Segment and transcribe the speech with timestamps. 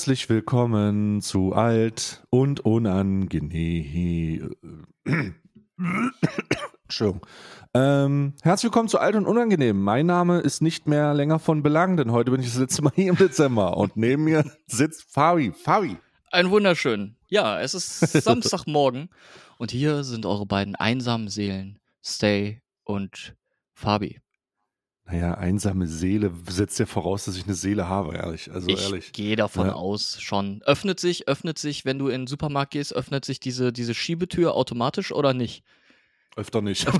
[0.00, 4.56] Herzlich willkommen zu Alt und Unangenehm.
[6.84, 7.26] Entschuldigung.
[7.74, 9.78] Ähm, herzlich willkommen zu Alt und Unangenehm.
[9.82, 12.92] Mein Name ist nicht mehr länger von Belang, denn heute bin ich das letzte Mal
[12.94, 15.52] hier im Dezember und neben mir sitzt Fabi.
[15.52, 15.98] Fabi.
[16.30, 17.16] Ein wunderschön.
[17.28, 19.10] Ja, es ist Samstagmorgen
[19.58, 23.34] und hier sind eure beiden einsamen Seelen, Stay und
[23.74, 24.18] Fabi.
[25.10, 28.50] Naja, einsame Seele setzt ja voraus, dass ich eine Seele habe, ehrlich.
[28.52, 29.12] Also ich ehrlich.
[29.12, 29.72] gehe davon Ja.
[29.72, 30.62] aus, schon.
[30.62, 34.54] Öffnet sich, öffnet sich, wenn du in den Supermarkt gehst, öffnet sich diese, diese Schiebetür
[34.54, 35.64] automatisch oder nicht?
[36.36, 36.86] Öfter nicht.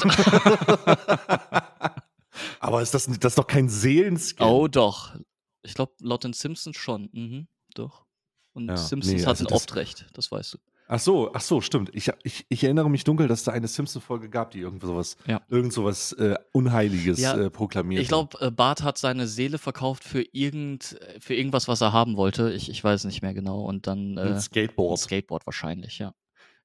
[2.60, 4.48] Aber ist das, das ist doch kein Seelenscan.
[4.48, 5.14] Oh, doch.
[5.62, 7.10] Ich glaube, laut den Simpsons schon.
[7.12, 8.04] Mhm, doch.
[8.52, 10.58] Und Ja, Simpsons nee, hat also ein das- Oft-Recht, das weißt du.
[10.92, 11.90] Ach so, ach so, stimmt.
[11.94, 15.16] Ich, ich, ich erinnere mich dunkel, dass es da eine Simpson-Folge gab, die irgend sowas,
[15.24, 15.40] Ja.
[15.48, 18.02] irgend sowas äh, Unheiliges Ja, äh, proklamiert.
[18.02, 22.16] Ich glaube, äh, Bart hat seine Seele verkauft für irgend, für irgendwas, was er haben
[22.16, 22.52] wollte.
[22.52, 23.60] Ich, ich weiß nicht mehr genau.
[23.60, 24.98] Und dann äh, ein ein Skateboard.
[24.98, 26.12] Skateboard wahrscheinlich, ja.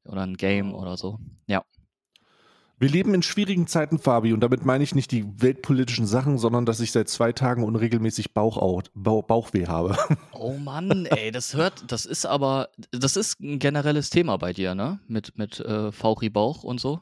[0.05, 1.19] Oder ein Game oder so.
[1.45, 1.63] Ja.
[2.77, 6.65] Wir leben in schwierigen Zeiten, Fabi, und damit meine ich nicht die weltpolitischen Sachen, sondern
[6.65, 9.97] dass ich seit zwei Tagen unregelmäßig Bauch, Bauchweh habe.
[10.37, 14.75] Oh Mann, ey, das hört, das ist aber, das ist ein generelles Thema bei dir,
[14.75, 14.99] ne?
[15.07, 16.99] Mit, mit äh, Fauchi Bauch und so.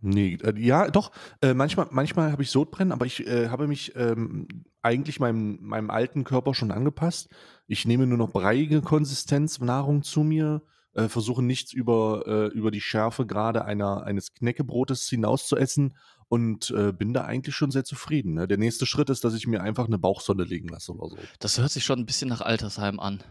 [0.00, 1.10] Nee, äh, ja, doch.
[1.42, 4.46] Äh, manchmal manchmal habe ich Sodbrennen, aber ich äh, habe mich ähm,
[4.82, 7.28] eigentlich meinem, meinem alten Körper schon angepasst.
[7.66, 10.62] Ich nehme nur noch breiige Konsistenz Nahrung zu mir,
[10.94, 15.96] äh, versuche nichts über, äh, über die Schärfe gerade einer, eines Knäckebrotes hinaus zu essen
[16.28, 18.34] und äh, bin da eigentlich schon sehr zufrieden.
[18.34, 18.48] Ne?
[18.48, 21.18] Der nächste Schritt ist, dass ich mir einfach eine Bauchsonde legen lasse oder so.
[21.38, 23.22] Das hört sich schon ein bisschen nach Altersheim an.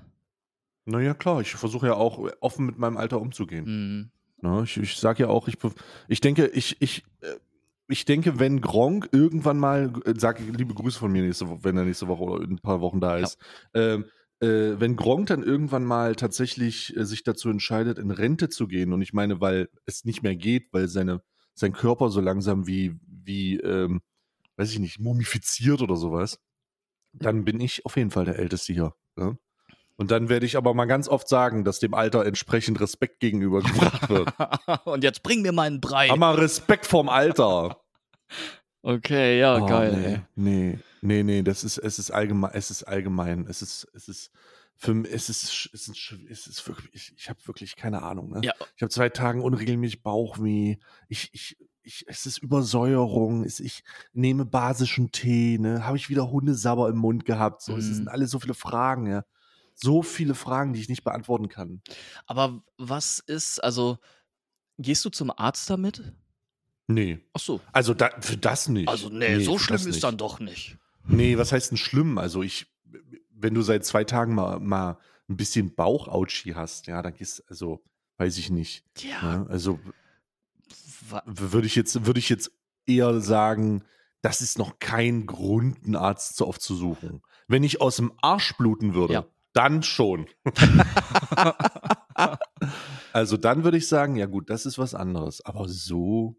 [0.85, 3.65] Naja, klar, ich versuche ja auch offen mit meinem Alter umzugehen.
[3.65, 4.11] Mhm.
[4.49, 5.57] Ne, ich ich sage ja auch, ich,
[6.09, 7.35] ich denke, ich, ich, äh,
[7.87, 11.77] ich denke, wenn Gronk irgendwann mal, äh, sag liebe Grüße von mir nächste Woche, wenn
[11.77, 13.23] er nächste Woche oder in ein paar Wochen da Ja.
[13.23, 13.37] ist,
[13.73, 14.05] ähm,
[14.41, 18.93] äh, wenn Gronk dann irgendwann mal tatsächlich äh, sich dazu entscheidet, in Rente zu gehen,
[18.93, 21.21] und ich meine, weil es nicht mehr geht, weil seine,
[21.53, 24.01] sein Körper so langsam wie, wie, ähm,
[24.57, 26.39] weiß ich nicht, mumifiziert oder sowas,
[27.13, 28.93] dann bin ich auf jeden Fall der Älteste hier.
[29.15, 29.37] Ne?
[29.95, 33.61] Und dann werde ich aber mal ganz oft sagen, dass dem Alter entsprechend Respekt gegenüber
[33.61, 34.33] gebracht wird.
[34.85, 36.07] und jetzt bring mir meinen Brei.
[36.09, 37.79] Hab mal Respekt vorm Alter.
[38.83, 40.27] Okay, ja, Oh, geil, nee, ey.
[40.35, 44.31] nee, nee, nee, das ist, es ist allgemein, es ist allgemein, es ist, es ist,
[44.75, 48.31] für mich, es ist, es ist, es ist wirklich, ich, ich habe wirklich keine Ahnung,
[48.31, 48.45] ne?
[48.45, 48.53] Ja.
[48.75, 50.77] Ich habe zwei Tagen unregelmäßig Bauchweh,
[51.07, 55.85] ich, ich, ich, es ist Übersäuerung, es, ich nehme basischen Tee, ne?
[55.85, 57.93] Habe ich wieder Hundesabber im Mund gehabt, so, es Mhm.
[57.95, 59.23] sind alles so viele Fragen, ja.
[59.75, 61.83] So viele Fragen, die ich nicht beantworten kann.
[62.25, 63.97] Aber was ist, also,
[64.79, 66.13] gehst du zum Arzt damit?
[66.87, 67.19] Nee.
[67.33, 67.61] Ach so.
[67.71, 68.89] Also da, für das nicht.
[68.89, 70.03] Also, nee, so für schlimm ist nicht.
[70.03, 70.77] dann doch nicht.
[71.07, 72.17] Nee, was heißt denn schlimm?
[72.17, 72.67] Also ich,
[73.31, 74.97] wenn du seit zwei Tagen mal, mal
[75.29, 77.81] ein bisschen Bauchautschi hast, ja, dann gehst, also,
[78.17, 78.83] weiß ich nicht.
[78.99, 79.37] Ja.
[79.39, 79.47] Ne?
[79.49, 79.79] Also
[81.25, 82.51] würde ich jetzt, würde ich jetzt
[82.85, 83.83] eher sagen,
[84.21, 87.21] das ist noch kein Grund, einen Arzt so oft zu suchen.
[87.47, 89.25] Wenn ich aus dem Arsch bluten würde, Ja.
[89.53, 90.27] dann schon.
[93.13, 95.41] also dann würde ich sagen, ja gut, das ist was anderes.
[95.45, 96.35] Aber so,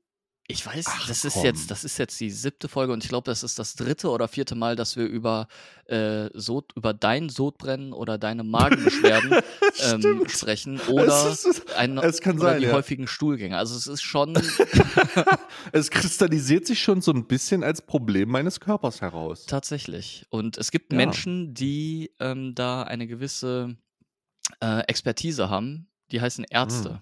[0.47, 1.45] Ich weiß, Ach, das ist komm.
[1.45, 4.29] jetzt, das ist jetzt die siebte Folge und ich glaube, das ist das dritte oder
[4.29, 5.49] vierte Mal, dass wir über
[5.87, 9.41] äh, Sod, über dein Sodbrennen oder deine Magenbeschwerden
[9.91, 12.73] ähm, sprechen oder es, ist, ein, es kann oder sein, die ja.
[12.75, 13.57] häufigen Stuhlgänge.
[13.57, 14.35] Also es ist schon,
[15.73, 19.47] es kristallisiert sich schon so ein bisschen als Problem meines Körpers heraus.
[19.47, 20.27] tatsächlich.
[20.29, 20.99] Und es gibt Ja.
[20.99, 23.77] Menschen, die ähm, da eine gewisse
[24.61, 25.89] äh, Expertise haben.
[26.11, 27.01] Die heißen Ärzte.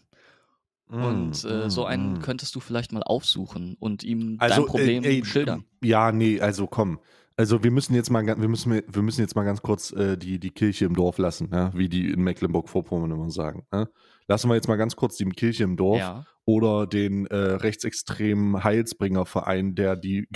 [0.93, 2.21] Und äh, so einen mm.
[2.21, 5.65] könntest du vielleicht mal aufsuchen und ihm also, dein Problem äh, ey, schildern.
[5.83, 6.99] Ja, nee, also komm.
[7.37, 10.39] Also wir müssen jetzt mal, wir müssen, wir müssen jetzt mal ganz kurz äh, die,
[10.39, 11.73] die Kirche im Dorf lassen, ja?
[11.75, 13.67] wie die in Mecklenburg-Vorpommern immer sagen.
[13.73, 13.89] Ja?
[14.29, 16.27] Lassen wir jetzt mal ganz kurz die Kirche im Dorf Ja.
[16.45, 20.29] oder den äh, rechtsextremen Heilsbringerverein, der die,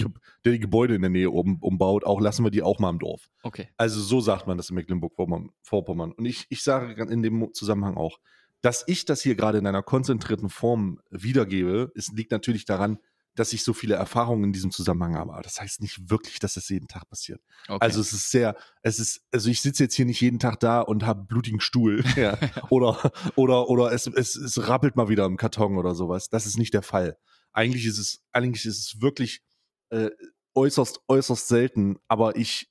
[0.45, 2.99] der die Gebäude in der Nähe um, umbaut, auch lassen wir die auch mal im
[2.99, 3.29] Dorf.
[3.43, 3.69] Okay.
[3.77, 6.13] Also so sagt man das in Mecklenburg-Vorpommern.
[6.13, 8.19] Und ich, ich sage in dem Zusammenhang auch,
[8.67, 12.99] dass ich das hier gerade in einer konzentrierten Form wiedergebe, es liegt natürlich daran,
[13.37, 15.35] dass ich so viele Erfahrungen in diesem Zusammenhang habe.
[15.35, 17.41] Aber das heißt nicht wirklich, dass das jeden Tag passiert.
[17.69, 17.79] okay.
[17.81, 20.81] Also es ist sehr, es ist, also ich sitze jetzt hier nicht jeden Tag da
[20.81, 22.03] und habe blutigen Stuhl.
[22.17, 22.37] Ja.
[22.71, 26.29] oder oder, oder es, es, es rappelt mal wieder im Karton oder sowas.
[26.29, 27.19] Das ist nicht der Fall.
[27.53, 29.43] Eigentlich ist es, eigentlich ist es wirklich
[29.91, 30.11] äh,
[30.57, 32.69] äußerst, äußerst selten, aber ich,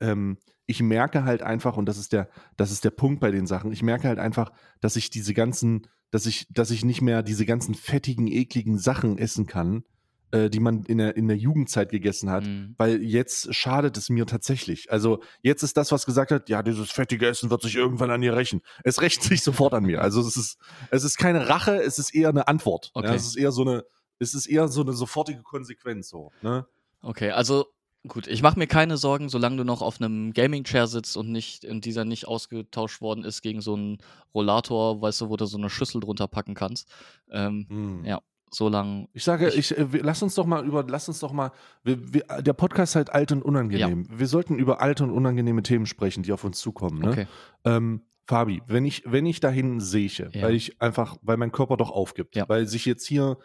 [0.00, 0.36] ähm,
[0.70, 3.72] ich merke halt einfach, und das ist der, das ist der Punkt bei den Sachen,
[3.72, 7.44] ich merke halt einfach, dass ich diese ganzen, dass ich, dass ich nicht mehr diese
[7.44, 9.82] ganzen fettigen, ekligen Sachen essen kann,
[10.30, 12.46] äh, die man in der, in der Jugendzeit gegessen hat.
[12.46, 12.76] Mhm.
[12.78, 14.92] Weil jetzt schadet es mir tatsächlich.
[14.92, 18.20] Also jetzt ist das, was gesagt hat, ja, dieses fettige Essen wird sich irgendwann an
[18.20, 18.62] dir rächen.
[18.84, 20.02] Es rächt sich sofort an mir.
[20.02, 20.56] Also es ist,
[20.92, 22.92] es ist keine Rache, es ist eher eine Antwort.
[22.94, 23.08] Okay.
[23.08, 23.82] Ja, es ist eher so eine,
[24.20, 26.30] es ist eher so eine sofortige Konsequenz so.
[26.42, 26.64] Ne?
[27.02, 27.66] Okay, also
[28.08, 31.64] gut, ich mache mir keine Sorgen, solange du noch auf einem Gaming-Chair sitzt und nicht
[31.64, 33.98] und dieser nicht ausgetauscht worden ist gegen so einen
[34.34, 36.88] Rollator, weißt du, wo du so eine Schüssel drunter packen kannst.
[37.30, 38.04] Ähm, Hm.
[38.04, 38.20] Ja.
[38.52, 39.08] solange.
[39.12, 41.52] Ich sage, Ich- ich, äh, lass uns doch mal über, lass uns doch mal,
[41.84, 44.08] wir, wir, der Podcast ist halt alt und unangenehm.
[44.10, 46.98] Wir sollten über alte und unangenehme Themen sprechen, die auf uns zukommen.
[47.00, 47.10] Ne?
[47.10, 47.26] Okay.
[47.64, 50.42] Ähm, Fabi, wenn ich, wenn ich dahin sehe, Ja.
[50.42, 52.48] weil ich einfach, weil mein Körper doch aufgibt, Ja.
[52.48, 53.38] weil sich jetzt hier,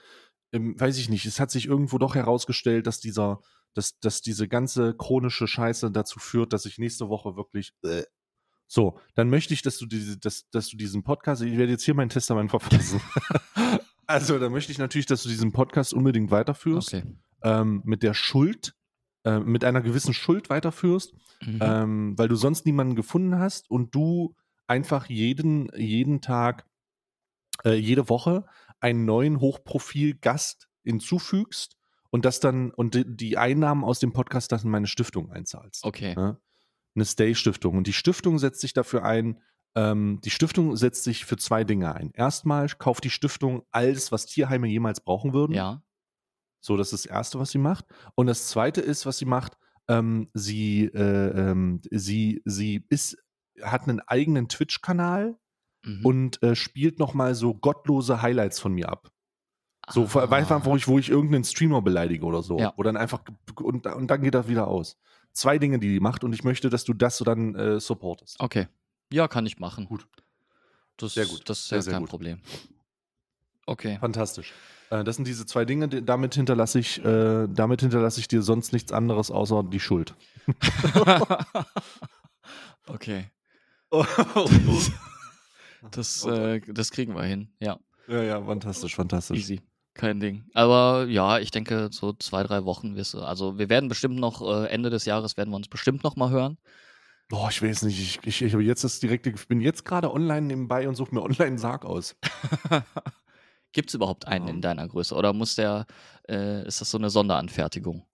[0.53, 3.41] ähm, weiß ich nicht, es hat sich irgendwo doch herausgestellt, dass dieser,
[3.75, 8.03] dass, dass diese ganze chronische Scheiße dazu führt, dass ich nächste Woche wirklich äh,
[8.67, 11.83] so, dann möchte ich, dass du diese, dass, dass du diesen Podcast, ich werde jetzt
[11.83, 12.99] hier mein Testament verfassen.
[14.07, 17.03] also, dann möchte ich natürlich, dass du diesen Podcast unbedingt weiterführst, Okay.
[17.43, 18.73] ähm, mit der Schuld,
[19.23, 21.59] äh, mit einer gewissen Schuld weiterführst, Mhm.
[21.61, 24.35] ähm, weil du sonst niemanden gefunden hast und du
[24.67, 26.65] einfach jeden, jeden Tag,
[27.65, 28.45] äh, jede Woche
[28.79, 31.74] einen neuen Hochprofil-Gast hinzufügst
[32.15, 35.83] und das dann und die- die Einnahmen aus dem Podcast dann in meine Stiftung einzahlst.
[35.83, 36.15] okay.
[36.15, 36.39] Ne?
[36.95, 37.77] Eine Stay-Stiftung.
[37.77, 39.41] Und die Stiftung setzt sich dafür ein,
[39.75, 42.11] ähm, die Stiftung setzt sich für zwei Dinge ein.
[42.13, 45.53] Erstmal kauft die Stiftung alles, was Tierheime jemals brauchen würden.
[45.53, 45.83] Ja.
[46.61, 47.85] So, das ist das Erste, was sie macht.
[48.15, 49.57] Und das Zweite ist, was sie macht,
[49.89, 53.17] ähm, sie, äh, ähm, sie, sie ist,
[53.61, 55.37] hat einen eigenen Twitch-Kanal
[55.85, 56.05] Mhm.
[56.05, 59.11] und äh, spielt nochmal so gottlose Highlights von mir ab.
[59.89, 60.27] So, Ah.
[60.31, 62.57] einfach, wo ich, wo ich irgendeinen Streamer beleidige oder so.
[62.59, 62.73] Ja.
[62.75, 63.21] Wo dann einfach,
[63.61, 64.97] und, und dann geht das wieder aus.
[65.31, 68.39] Zwei Dinge, die die macht und ich möchte, dass du das so dann äh, supportest.
[68.39, 68.67] Okay.
[69.11, 69.85] Ja, kann ich machen.
[69.85, 70.07] Gut.
[70.97, 71.47] Das, Sehr gut.
[71.49, 72.09] Das ist Sehr, ja sehr kein gut.
[72.09, 72.39] Problem.
[73.67, 73.97] Okay.
[73.99, 74.53] Fantastisch.
[74.89, 78.71] Äh, das sind diese zwei Dinge, damit hinterlasse ich, äh, damit hinterlasse ich dir sonst
[78.73, 80.15] nichts anderes außer die Schuld.
[82.87, 83.25] okay.
[83.91, 84.05] Oh.
[85.91, 87.49] Das, Oh äh, das kriegen wir hin.
[87.59, 87.77] Ja,
[88.07, 89.37] ja, ja, fantastisch, fantastisch.
[89.37, 89.61] easy.
[89.95, 90.43] Kein Ding.
[90.53, 93.21] Aber ja, ich denke, so zwei, drei Wochen wirst du.
[93.21, 96.29] Also wir werden bestimmt noch, äh, Ende des Jahres werden wir uns bestimmt noch mal
[96.29, 96.57] hören.
[97.29, 100.13] Boah, ich weiß nicht, ich, ich, ich habe jetzt das direkte, ich bin jetzt gerade
[100.13, 102.15] online nebenbei und suche mir online einen Sarg aus.
[103.71, 104.53] Gibt es überhaupt einen Ja.
[104.53, 105.15] in deiner Größe?
[105.15, 105.85] Oder muss der,
[106.29, 108.05] äh, ist das so eine Sonderanfertigung?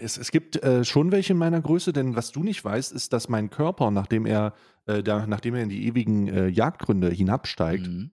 [0.00, 3.14] Es, es gibt äh, schon welche in meiner Größe, denn was du nicht weißt, ist,
[3.14, 4.52] dass mein Körper, nachdem er,
[4.86, 8.10] äh, da, nachdem er in die ewigen äh, Jagdgründe hinabsteigt, Mhm.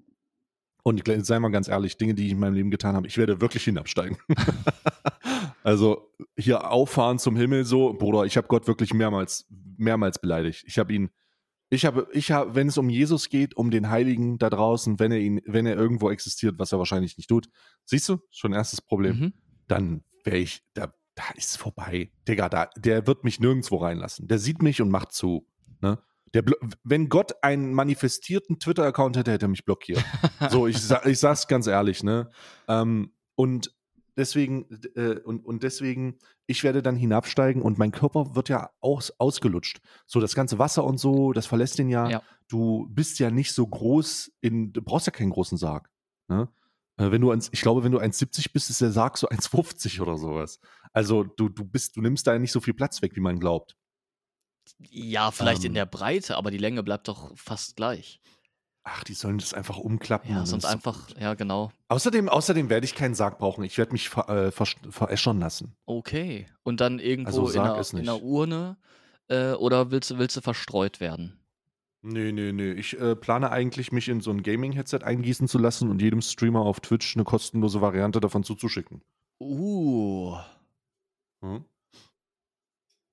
[0.84, 3.18] Und ich, sei mal ganz ehrlich, Dinge, die ich in meinem Leben getan habe, ich
[3.18, 4.18] werde wirklich hinabsteigen.
[5.64, 9.48] also hier auffahren zum Himmel so, Bruder, ich habe Gott wirklich mehrmals,
[9.78, 10.64] mehrmals beleidigt.
[10.68, 11.10] Ich habe ihn,
[11.70, 15.12] ich habe, ich habe, wenn es um Jesus geht, um den Heiligen da draußen, wenn
[15.12, 17.48] er ihn, wenn er irgendwo existiert, was er wahrscheinlich nicht tut,
[17.86, 19.34] siehst du, schon erstes Problem, Mhm.
[19.68, 22.12] dann wäre ich, da, da ist vorbei.
[22.28, 24.28] Digga, da, der wird mich nirgendwo reinlassen.
[24.28, 25.48] Der sieht mich und macht zu.
[25.82, 26.00] Ne?
[26.34, 26.44] Der,
[26.84, 30.04] wenn Gott einen manifestierten Twitter-Account hätte, hätte er mich blockiert.
[30.50, 32.32] So, ich, sa ich sag's ganz ehrlich, ne?
[32.68, 33.74] Ähm, und
[34.16, 39.12] deswegen, äh, und, und deswegen, ich werde dann hinabsteigen und mein Körper wird ja aus,
[39.20, 39.82] ausgelutscht.
[40.06, 42.10] So, das ganze Wasser und so, das verlässt den ja.
[42.10, 42.22] Ja.
[42.48, 45.90] Du bist ja nicht so groß in, du brauchst ja keinen großen Sarg.
[46.28, 46.50] Ne?
[46.98, 50.02] Äh, Wenn du eins, ich glaube, wenn du 1,70 bist, ist der Sarg so 1,50
[50.02, 50.60] oder sowas.
[50.94, 53.78] Also du, du bist, du nimmst da nicht so viel Platz weg, wie man glaubt.
[54.90, 55.76] Ja, vielleicht in Ähm.
[55.76, 58.20] der Breite, aber die Länge bleibt doch fast gleich.
[58.84, 60.32] Ach, die sollen das einfach umklappen.
[60.32, 61.72] Ja, sonst einfach, ja, genau.
[61.88, 63.64] Außerdem, außerdem werde ich keinen Sarg brauchen.
[63.64, 65.76] Ich werde mich ver, äh, ver, veräschern lassen.
[65.86, 66.48] Okay.
[66.64, 68.24] Und dann irgendwo Also in, einer, in einer.
[68.24, 68.78] Urne
[69.28, 71.38] äh, oder willst, du- willst du verstreut werden?
[72.02, 72.72] Nee, nee, nee.
[72.72, 76.62] Ich äh, plane eigentlich, mich in so ein Gaming-Headset eingießen zu lassen und jedem Streamer
[76.62, 79.04] auf Twitch eine kostenlose Variante davon zuzuschicken.
[79.40, 80.38] Uh.
[81.42, 81.66] Hm?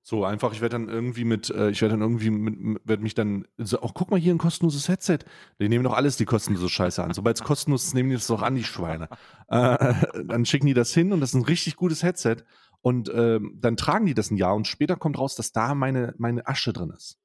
[0.09, 3.13] So, einfach, ich werde dann irgendwie mit, äh, ich werde dann irgendwie mit, werde mich
[3.13, 5.19] dann, so, oh, guck mal hier ein kostenloses Headset.
[5.59, 7.13] Die nehmen doch alles die kostenlose Scheiße an.
[7.13, 9.07] Sobald es kostenlos ist, nehmen die das doch an, die Schweine.
[9.49, 9.93] Äh,
[10.25, 12.37] dann schicken die das hin und das ist ein richtig gutes Headset.
[12.81, 16.15] Und ähm, dann tragen die das ein Jahr und später kommt raus, dass da meine,
[16.17, 17.19] meine Asche drin ist.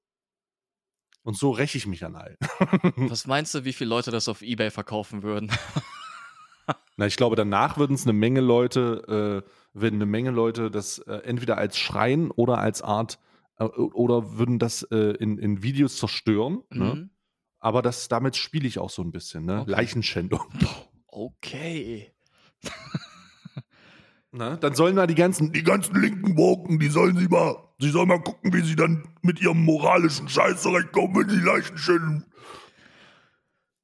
[1.23, 2.37] Und so räche ich mich an all.
[2.97, 5.51] Was meinst du, wie viele Leute das auf Ebay verkaufen würden?
[6.99, 9.43] Na, ich glaube, danach würden es eine Menge Leute,
[9.75, 13.19] würden eine Menge Leute das äh, entweder als Schreien oder als Art
[13.59, 16.63] äh, oder würden das äh, in, in Videos zerstören.
[16.71, 16.95] Ne?
[16.95, 17.11] Mhm.
[17.59, 19.63] Aber das, damit spiele ich auch so ein bisschen, ne?
[19.63, 19.71] Okay.
[19.71, 20.43] Leichenschändung.
[21.07, 22.13] Okay.
[24.37, 24.59] Ne?
[24.61, 28.09] Dann sollen da die ganzen, die ganzen linken Woken, die sollen sie mal, sie sollen
[28.09, 32.25] mal gucken, wie sie dann mit ihrem moralischen Scheiß zurechtkommen, wenn die Leichen schänden.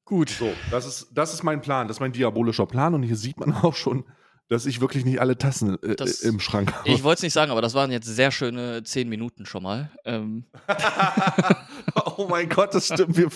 [0.03, 0.29] Gut.
[0.29, 3.39] So, das ist, das ist mein Plan, das ist mein diabolischer Plan und hier sieht
[3.39, 4.03] man auch schon,
[4.51, 6.89] dass ich wirklich nicht alle Tassen äh, Das- im Schrank habe.
[6.89, 9.89] Ich wollte es nicht sagen, aber das waren jetzt sehr schöne zehn Minuten schon mal.
[10.03, 10.43] Ähm,
[12.17, 13.15] oh mein Gott, das stimmt.
[13.15, 13.29] Wir,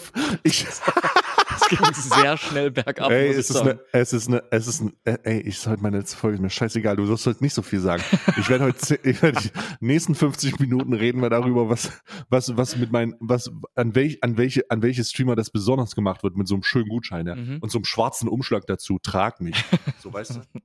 [0.43, 0.81] ich, es
[1.69, 3.09] ging sehr schnell bergab.
[3.11, 5.99] ey, es ist, eine, es ist eine, es ist ein, äh, ey, ich soll meine
[5.99, 8.03] letzte Folge, ist mir scheißegal, du sollst heute nicht so viel sagen.
[8.37, 11.93] Ich werde heute, ich werde die nächsten 50 Minuten reden wir darüber, was,
[12.27, 16.23] was, was mit meinen, was, an welch, an welche, an welche Streamer das besonders gemacht
[16.23, 17.35] wird, mit so einem schönen Gutschein, ja.
[17.35, 17.59] Mhm.
[17.61, 19.63] Und so einem schwarzen Umschlag dazu, trag mich.
[19.99, 20.59] So, weißt du?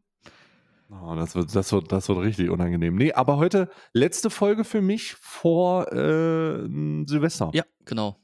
[0.91, 2.97] Oh, das wird, das wird, das wird richtig unangenehm.
[2.97, 6.67] Nee, aber heute letzte Folge für mich vor äh,
[7.07, 7.51] Silvester.
[7.55, 8.17] Ja, genau.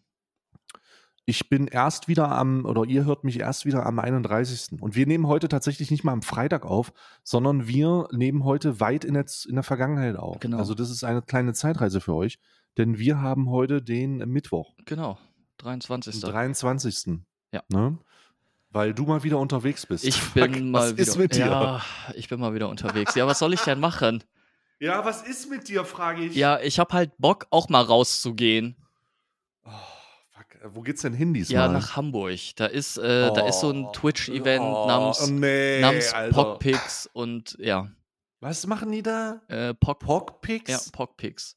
[1.29, 4.81] Ich bin erst wieder am, oder ihr hört mich erst wieder am 31.
[4.81, 6.93] Und wir nehmen heute tatsächlich nicht mal am Freitag auf,
[7.25, 10.39] sondern wir nehmen heute weit in der, in der Vergangenheit auf.
[10.39, 10.59] Genau.
[10.59, 12.39] Also das ist eine kleine Zeitreise für euch,
[12.79, 15.19] denn wir haben heute den Mittwoch, Genau.
[15.59, 16.21] 23.
[16.21, 17.21] den 23.
[17.53, 17.63] Ja.
[17.71, 17.99] Ne?
[18.77, 20.05] Weil du mal wieder unterwegs bist.
[20.05, 21.03] Ich Fuck, bin mal was wieder.
[21.03, 21.47] ist mit dir?
[21.47, 21.83] Ja,
[22.15, 23.15] ich bin mal wieder unterwegs.
[23.15, 24.23] Ja, was soll ich denn machen?
[24.79, 26.35] Ja, was ist mit dir, frage ich.
[26.37, 28.77] Ja, ich habe halt Bock, auch mal rauszugehen.
[29.65, 29.71] Oh,
[30.31, 30.75] fuck.
[30.75, 31.55] Wo geht's denn hin diesmal?
[31.57, 32.39] Ja, nach Hamburg.
[32.57, 33.93] Da ist, äh, da ist so ein Oh.
[33.93, 36.35] Twitch-Event Oh, namens, nee, namens Alter.
[36.35, 37.89] Pockpix und ja,
[38.41, 39.41] Was machen die da?
[39.49, 40.71] äh, Pock, Pockpix?
[40.71, 41.57] ja, Pockpix.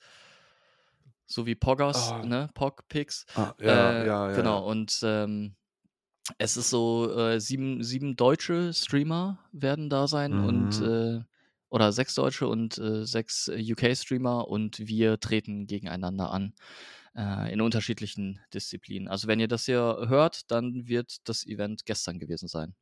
[1.27, 2.25] So wie Poggers, Oh.
[2.25, 2.49] ne?
[2.53, 3.25] Pockpix.
[3.35, 4.35] Ah, ja, äh, ja, ja.
[4.35, 5.55] Genau, und ähm,
[6.37, 10.81] es ist so, äh, sieben, sieben deutsche Streamer werden da sein und Mhm.
[10.81, 11.19] äh,
[11.69, 16.53] oder sechs deutsche und äh, sechs UK-Streamer und wir treten gegeneinander an
[17.15, 19.07] äh, in unterschiedlichen Disziplinen.
[19.07, 22.75] Also wenn ihr das hier hört, dann wird das Event gestern gewesen sein.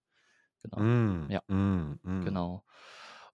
[0.63, 0.85] Genau.
[0.85, 1.41] Mm, Ja.
[1.49, 2.25] mm, mm.
[2.25, 2.65] Genau.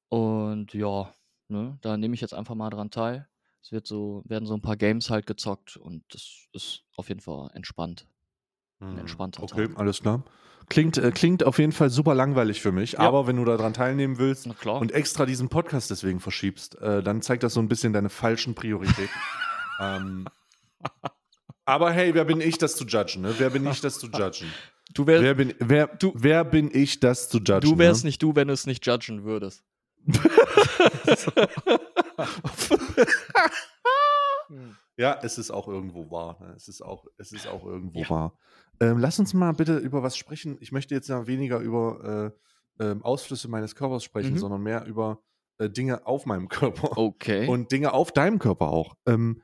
[0.10, 1.14] Und ja,
[1.50, 3.30] ne, da nehme ich jetzt einfach mal dran teil.
[3.62, 7.22] Es wird so, werden so ein paar Games halt gezockt und das ist auf jeden
[7.22, 8.08] Fall entspannt.
[8.80, 8.98] Mm.
[9.00, 9.78] entspannter Okay, Tag.
[9.80, 10.24] alles klar.
[10.70, 13.00] Klingt, äh, klingt auf jeden Fall super langweilig für mich, Ja.
[13.00, 17.44] aber wenn du daran teilnehmen willst und extra diesen Podcast deswegen verschiebst, äh, dann zeigt
[17.44, 19.10] das so ein bisschen deine falschen Prioritäten.
[19.82, 20.26] ähm,
[21.66, 23.22] aber hey, wer bin ich, das zu judgen?
[23.24, 23.36] Ne?
[23.38, 24.48] Wer bin ich, das zu judgen?
[24.94, 27.62] du, wär, Wer bin, wer, du- wer bin ich, das zu judgen?
[27.62, 28.08] du wärst ne?
[28.10, 29.64] nicht du, wenn du es nicht judgen würdest.
[34.98, 36.38] Ja, es ist auch irgendwo wahr.
[36.40, 36.54] ne?
[36.56, 38.10] Es ist auch, es ist auch irgendwo Ja.
[38.10, 38.38] wahr.
[38.80, 40.58] Ähm, lass uns mal bitte über was sprechen.
[40.60, 42.34] Ich möchte jetzt ja weniger über
[42.80, 44.38] äh, ähm, Ausflüsse meines Körpers sprechen, Mhm.
[44.40, 45.22] sondern mehr über
[45.60, 46.48] äh, Dinge auf meinem
[46.90, 47.48] Körper Okay.
[47.48, 48.96] und Dinge auf deinem Körper auch.
[49.08, 49.42] Ähm,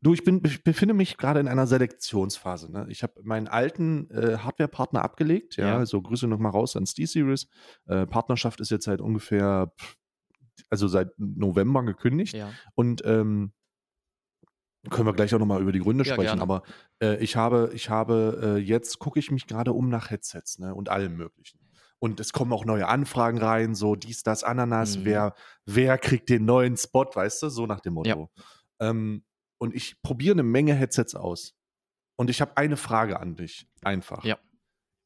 [0.00, 2.70] du, ich, bin, ich befinde mich gerade in einer Selektionsphase.
[2.70, 2.86] Ne?
[2.90, 5.56] Ich habe meinen alten äh, Hardware-Partner abgelegt.
[5.56, 5.76] Ja, Ja.
[5.78, 7.48] also Grüße nochmal raus an Steel-Series.
[7.86, 9.72] Äh, Partnerschaft ist jetzt seit ungefähr,
[10.70, 12.34] also seit November gekündigt.
[12.34, 12.50] ja.
[12.74, 13.52] Und ähm,
[14.90, 16.42] können wir gleich auch nochmal über die Gründe Ja, sprechen, gerne.
[16.42, 16.62] aber
[17.02, 20.74] äh, ich habe, ich habe, äh, jetzt gucke ich mich gerade um nach Headsets ne,
[20.74, 21.58] und allem möglichen.
[21.98, 25.04] Und es kommen auch neue Anfragen rein, so dies, das, Ananas, Mhm.
[25.06, 28.30] wer, wer kriegt den neuen Spot, weißt du, so nach dem Motto.
[28.80, 29.24] Ähm,
[29.58, 31.54] und ich probiere eine Menge Headsets aus.
[32.16, 34.22] Und ich habe eine Frage an dich, einfach.
[34.24, 34.38] Ja.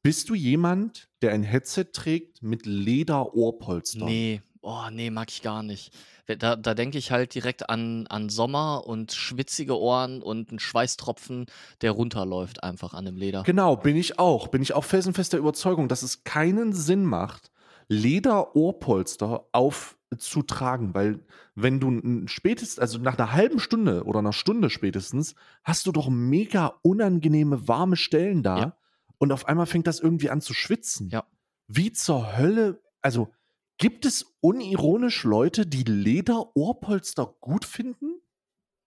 [0.03, 4.05] Bist du jemand, der ein Headset trägt mit Leder-Ohrpolstern?
[4.07, 5.93] Nee, oh, nee, mag ich gar nicht.
[6.27, 11.47] Da, da denke ich halt direkt an, an Sommer und schwitzige Ohren und einen Schweißtropfen,
[11.81, 13.43] der runterläuft einfach an dem Leder.
[13.43, 14.47] Genau, bin ich auch.
[14.49, 17.51] Bin ich auch felsenfester Überzeugung, dass es keinen Sinn macht,
[17.87, 21.19] Leder-Ohrpolster aufzutragen, weil
[21.55, 26.09] wenn du spätestens, also nach einer halben Stunde oder einer Stunde spätestens, hast du doch
[26.09, 28.77] mega unangenehme warme Stellen da Ja.
[29.17, 31.09] und auf einmal fängt das irgendwie an zu schwitzen.
[31.09, 31.23] Ja.
[31.67, 33.29] Wie zur Hölle, also
[33.79, 38.21] gibt es unironisch Leute, die Leder-Ohrpolster gut finden?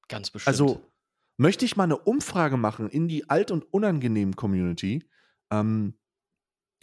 [0.09, 0.49] Ganz bestimmt.
[0.49, 0.83] Also
[1.37, 5.09] möchte ich mal eine Umfrage machen in die alt- und unangenehmen Community.
[5.51, 5.99] Ähm,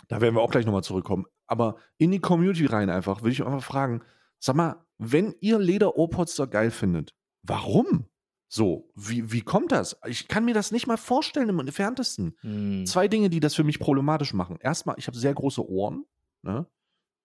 [0.09, 1.25] da werden wir auch gleich nochmal zurückkommen.
[1.47, 4.01] Aber in die Community rein einfach, will ich einfach fragen,
[4.39, 8.05] sag mal, wenn ihr Leder-Ohrpolster geil findet, warum?
[8.51, 9.99] So, wie, wie kommt das?
[10.07, 12.35] Ich kann mir das nicht mal vorstellen im entferntesten.
[12.41, 12.85] Hm.
[12.87, 14.57] Zwei Dinge, die das für mich problematisch machen.
[14.59, 16.05] Erstmal, ich habe sehr große Ohren,
[16.41, 16.67] ne?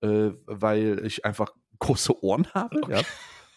[0.05, 2.81] Äh, weil ich einfach große Ohren habe.
[2.89, 3.03] Ja?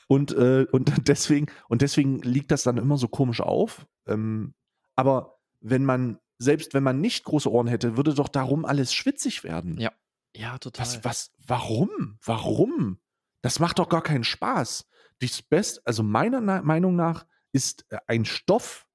[0.08, 3.86] Und, äh, und, deswegen, und deswegen liegt das dann immer so komisch auf.
[4.08, 4.54] Ähm,
[4.96, 9.44] aber wenn man, selbst wenn man nicht große Ohren hätte, würde doch darum alles schwitzig
[9.44, 9.78] werden.
[9.80, 9.92] Ja.
[10.36, 10.86] Ja, total.
[10.86, 12.20] Was, was, warum?
[12.24, 13.00] Warum?
[13.42, 14.86] Das macht doch gar keinen Spaß.
[15.20, 18.88] Das Best, also meiner Na Meinung nach ist äh, ein Stoff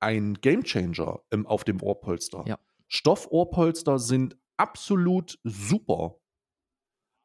[0.00, 2.44] ein Gamechanger auf dem Ohrpolster.
[2.46, 2.58] Ja.
[2.88, 6.16] Stoffohrpolster sind absolut super.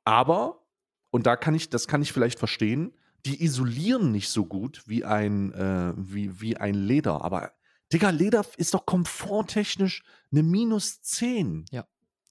[0.09, 0.65] Aber,
[1.11, 2.95] und da kann ich, das kann ich vielleicht verstehen,
[3.27, 7.23] die isolieren nicht so gut wie ein, äh, wie, wie ein Leder.
[7.23, 7.51] Aber,
[7.93, 10.01] Digga, Leder ist doch komforttechnisch
[10.31, 11.65] eine minus 10.
[11.69, 11.85] Ja.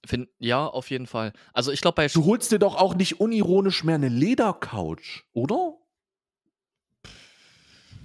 [0.05, 1.31] Find, ja, auf jeden Fall.
[1.53, 5.77] Also ich glaube bei Du holst dir doch auch nicht unironisch mehr eine Ledercouch, oder?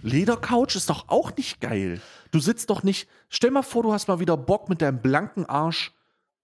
[0.02, 2.00] Ledercouch ist doch auch nicht geil.
[2.30, 3.08] Du sitzt doch nicht.
[3.28, 5.92] Stell mal vor, du hast mal wieder Bock, mit deinem blanken Arsch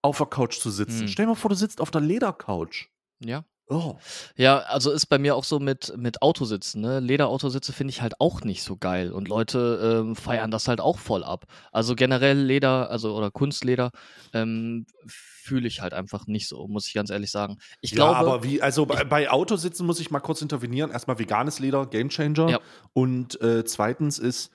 [0.02, 1.02] auf der Couch zu sitzen.
[1.02, 1.08] Hm.
[1.08, 2.88] Stell mal vor, du sitzt auf der Ledercouch.
[3.20, 3.44] Ja.
[3.70, 3.96] Oh.
[4.36, 6.80] Ja, also ist bei mir auch so mit, mit Autositzen.
[6.80, 6.98] Ne?
[6.98, 9.12] Lederautositze finde ich halt auch nicht so geil.
[9.12, 11.46] Und Leute ähm, feiern das halt auch voll ab.
[11.70, 13.92] Also generell Leder, also oder Kunstleder,
[14.34, 17.58] ähm, fühle ich halt einfach nicht so, muss ich ganz ehrlich sagen.
[17.80, 20.90] Ich ja, glaube, aber wie, also bei, bei Autositzen muss ich mal kurz intervenieren.
[20.90, 22.50] Erstmal veganes Leder, Gamechanger.
[22.50, 22.60] Ja.
[22.92, 24.50] Und äh, zweitens ist,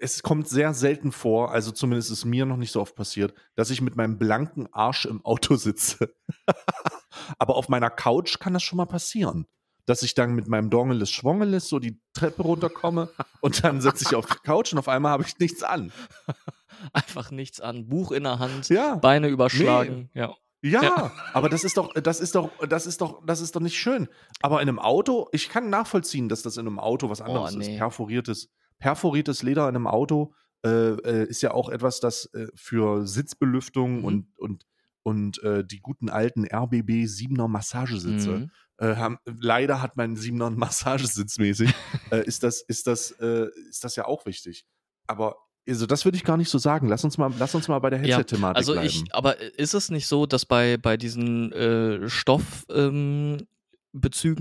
[0.00, 3.70] es kommt sehr selten vor, also zumindest ist mir noch nicht so oft passiert, dass
[3.70, 6.12] ich mit meinem blanken Arsch im Auto sitze.
[7.38, 9.46] aber auf meiner Couch kann das schon mal passieren.
[9.86, 13.08] Dass ich dann mit meinem Dongeles Schwongeles so die Treppe runterkomme
[13.40, 15.92] und dann sitze ich auf der Couch und auf einmal habe ich nichts an.
[16.92, 17.88] einfach nichts an.
[17.88, 18.96] Buch in der Hand, Ja.
[18.96, 20.10] Beine überschlagen.
[20.14, 20.34] Ja.
[20.62, 21.12] Ja, Ja.
[21.34, 24.08] aber das ist doch, das ist doch, das ist doch, das ist doch nicht schön.
[24.42, 27.58] Aber in einem Auto, ich kann nachvollziehen, dass das in einem Auto was anderes Oh,
[27.58, 27.74] nee.
[27.74, 27.78] ist.
[27.78, 28.48] Perforiertes,
[28.80, 30.32] perforiertes Leder in einem Auto
[30.64, 34.04] äh, äh, ist ja auch etwas, das äh, für Sitzbelüftung Mhm.
[34.04, 34.64] und, und,
[35.06, 38.30] und äh, die guten alten RBB 7er Massagesitze.
[38.30, 38.50] Mhm.
[38.78, 41.72] Äh, haben, leider hat mein 7er einen Massagesitz mäßig.
[42.10, 44.66] äh, ist, das, ist, das, äh, ist das ja auch wichtig.
[45.06, 45.36] Aber
[45.68, 46.88] also das würde ich gar nicht so sagen.
[46.88, 48.88] Lass uns mal, lass uns mal bei der Ja, Headset-Thematik Also bleiben.
[48.88, 53.46] ich, aber ist es nicht so, dass bei, bei diesen äh, Stoffbezügen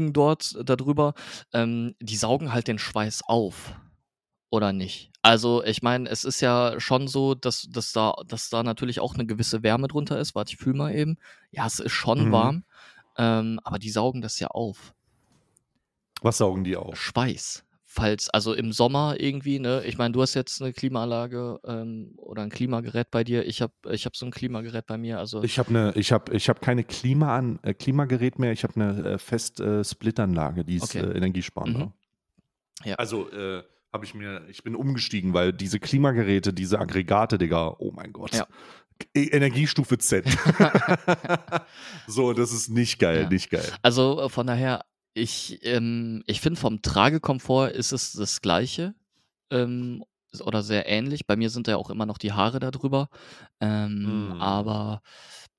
[0.07, 1.13] ähm, dort darüber,
[1.53, 3.73] ähm, die saugen halt den Schweiß auf,
[4.49, 5.11] oder nicht?
[5.21, 9.15] Also ich meine, es ist ja schon so, dass, dass, da, dass da natürlich auch
[9.15, 10.35] eine gewisse Wärme drunter ist.
[10.35, 11.17] Warte, ich fühle mal eben.
[11.51, 12.31] Ja, es ist schon Mhm.
[12.31, 12.63] warm,
[13.17, 14.93] ähm, aber die saugen das ja auf.
[16.21, 16.95] Was saugen die auf?
[16.99, 17.63] Schweiß.
[17.87, 22.41] Falls, also im Sommer irgendwie, ne, ich meine, du hast jetzt eine Klimaanlage ähm, oder
[22.41, 23.45] ein Klimagerät bei dir.
[23.45, 25.17] Ich habe ich hab so ein Klimagerät bei mir.
[25.17, 28.51] Also Ich habe eine, ich habe, ich habe keine Klima an, äh, Klimagerät mehr.
[28.51, 30.99] Ich habe eine äh, fest äh, Splitanlage, die ist Okay.
[31.09, 31.85] äh, energiesparender.
[31.85, 31.93] Mhm.
[32.83, 32.95] Ja.
[32.95, 33.63] Also äh,
[33.95, 38.35] habe ich mir, ich bin umgestiegen, weil diese Klimageräte, diese Aggregate, Digga, oh mein Gott.
[38.35, 38.45] Ja.
[39.15, 40.25] E- Energiestufe Z.
[42.07, 43.29] so, das ist nicht geil, Ja.
[43.29, 43.69] nicht geil.
[43.81, 48.93] Also äh, von daher, ich, ähm, ich finde, vom Tragekomfort ist es das Gleiche
[49.51, 50.03] ähm,
[50.41, 51.25] oder sehr ähnlich.
[51.27, 53.09] Bei mir sind ja auch immer noch die Haare da drüber.
[53.61, 54.41] Ähm, Mm.
[54.41, 55.01] Aber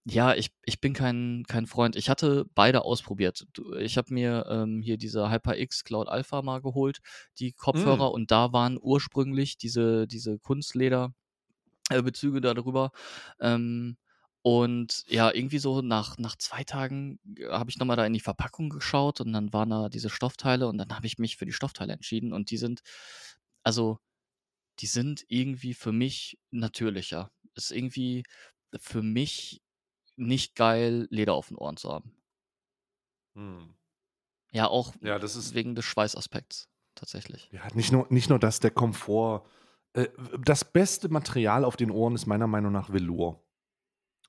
[0.09, 1.97] ja, ich, ich bin kein, kein Freund.
[1.97, 3.45] Ich hatte beide ausprobiert.
[3.81, 7.01] Ich habe mir ähm, hier diese HyperX Cloud Alpha mal geholt,
[7.41, 11.13] die Kopfhörer, und da waren ursprünglich diese, diese Kunstleder.
[11.91, 12.03] Äh,
[12.41, 12.93] darüber.
[13.41, 13.97] Ähm,
[14.43, 18.69] und ja, irgendwie so nach, nach zwei Tagen habe ich nochmal da in die Verpackung
[18.69, 21.93] geschaut und dann waren da diese Stoffteile und dann habe ich mich für die Stoffteile
[21.93, 22.83] entschieden und die sind,
[23.65, 23.99] also,
[24.79, 27.33] die sind irgendwie für mich natürlicher.
[27.57, 28.23] Ist irgendwie
[28.79, 29.63] für mich
[30.17, 32.13] nicht geil, Leder auf den Ohren zu haben.
[33.35, 33.75] Hm.
[34.53, 37.49] Ja, auch Ja, das ist wegen des Schweißaspekts tatsächlich.
[37.53, 39.45] Ja, nicht nur, nicht nur das, der Komfort.
[39.93, 40.09] Äh,
[40.43, 43.43] das beste Material auf den Ohren ist meiner Meinung nach Velour.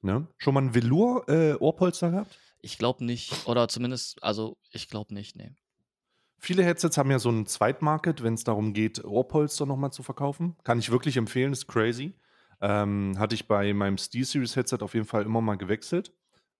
[0.02, 0.28] Ne?
[0.38, 2.38] Schon mal ein Velour-Ohrpolster gehabt?
[2.62, 5.56] Ich glaube nicht, oder zumindest, also ich glaube nicht, nee.
[6.39, 10.56] Viele Headsets haben ja so einen Zweitmarket, wenn es darum geht, Ohrpolster nochmal zu verkaufen.
[10.63, 12.13] Kann ich wirklich empfehlen, ist crazy.
[12.61, 16.13] Ähm, hatte ich bei meinem SteelSeries Headset auf jeden Fall immer mal gewechselt.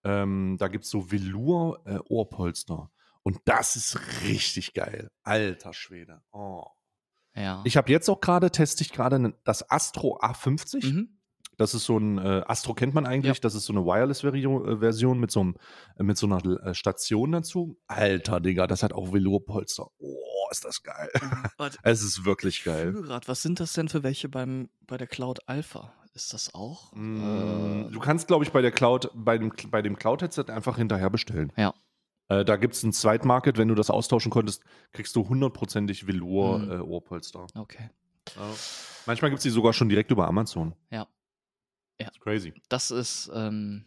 [0.04, 2.92] Ähm, da gibt es so Velour-Ohrpolster.
[3.24, 5.10] Und das ist richtig geil.
[5.24, 6.22] Alter Schwede.
[6.32, 6.64] Oh.
[7.36, 7.62] Ja.
[7.66, 10.86] Ich habe jetzt auch gerade, teste ich gerade das Astro A50.
[10.94, 11.10] mhm.
[11.60, 13.42] Das ist so ein, äh, Astro kennt man eigentlich, Ja.
[13.42, 15.56] das ist so eine Wireless-Version mit, so einem,
[15.98, 17.80] äh, mit so einer äh, Station dazu.
[17.88, 19.88] Alter, Digga, das hat auch Velourpolster.
[19.98, 21.10] Oh, ist das geil.
[21.58, 22.92] Warte, Es ist wirklich ich geil.
[22.92, 25.94] fühle grad, was sind das denn für welche beim, bei der Cloud Alpha?
[26.14, 26.92] Ist das auch?
[26.94, 30.78] Mm, Äh, Du kannst, glaube ich, bei der Cloud, bei dem, bei dem Cloud-Headset einfach
[30.78, 31.54] hinterher bestellen.
[31.58, 31.74] Ja.
[32.30, 36.08] Äh, da gibt es ein Zweitmarket, wenn du das austauschen konntest, kriegst du hundertprozentig Mhm.
[36.08, 37.48] Velour-Ohrpolster.
[37.56, 37.90] okay.
[39.06, 40.74] Manchmal gibt es die sogar schon direkt über Amazon.
[40.92, 41.08] Ja.
[42.00, 42.08] Ja.
[42.10, 42.54] Ist crazy.
[42.70, 43.86] Das ist, ähm,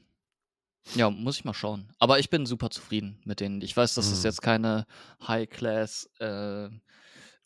[0.94, 1.88] ja, muss ich mal schauen.
[1.98, 3.60] Aber ich bin super zufrieden mit denen.
[3.62, 4.28] Ich weiß, das ist Mhm.
[4.28, 4.86] jetzt keine
[5.26, 6.68] High-Class, äh,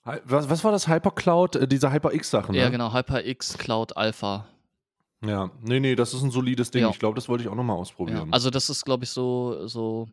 [0.04, 1.56] Was, was war das Hypercloud?
[1.56, 2.60] Äh, diese HyperX-Sachen, ne?
[2.60, 4.46] ja genau, HyperX Cloud Alpha.
[5.24, 6.82] Ja, nee, nee, das ist ein solides Ding.
[6.82, 6.90] Ja.
[6.90, 7.80] Ich glaube, das wollte ich auch nochmal Ja.
[7.80, 8.28] ausprobieren.
[8.32, 10.06] Also das ist, glaube ich, so, so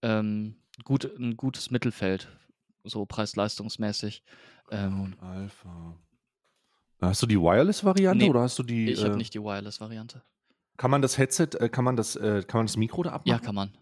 [0.00, 2.28] ähm, gut, ein gutes Mittelfeld,
[2.84, 4.22] so preis-leistungsmäßig.
[4.70, 5.98] Ähm, Alpha.
[7.02, 8.90] Hast du die Wireless-Variante Nee, oder hast du die?
[8.92, 10.22] ich habe äh, nicht die Wireless-Variante.
[10.76, 13.14] Kann man das Headset, äh, kann man das, äh, kann man das Mikro da Ja,
[13.16, 13.42] abmachen?
[13.42, 13.72] kann man.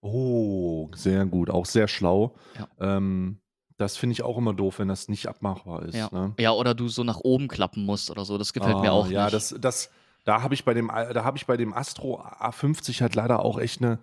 [0.00, 2.34] Oh, sehr gut, auch sehr schlau.
[2.58, 2.68] Ja.
[2.96, 3.38] Ähm,
[3.76, 5.94] das finde ich auch immer doof, wenn das nicht abmachbar ist.
[5.94, 6.08] Ja.
[6.12, 6.34] Ne?
[6.38, 8.38] Ja, oder du so nach oben klappen musst oder so.
[8.38, 9.34] Das gefällt mir Ah, auch ja, nicht.
[9.34, 9.90] das, das,
[10.24, 13.58] da habe ich bei dem, da habe ich bei dem Astro A50 halt leider auch
[13.58, 13.98] echt eine,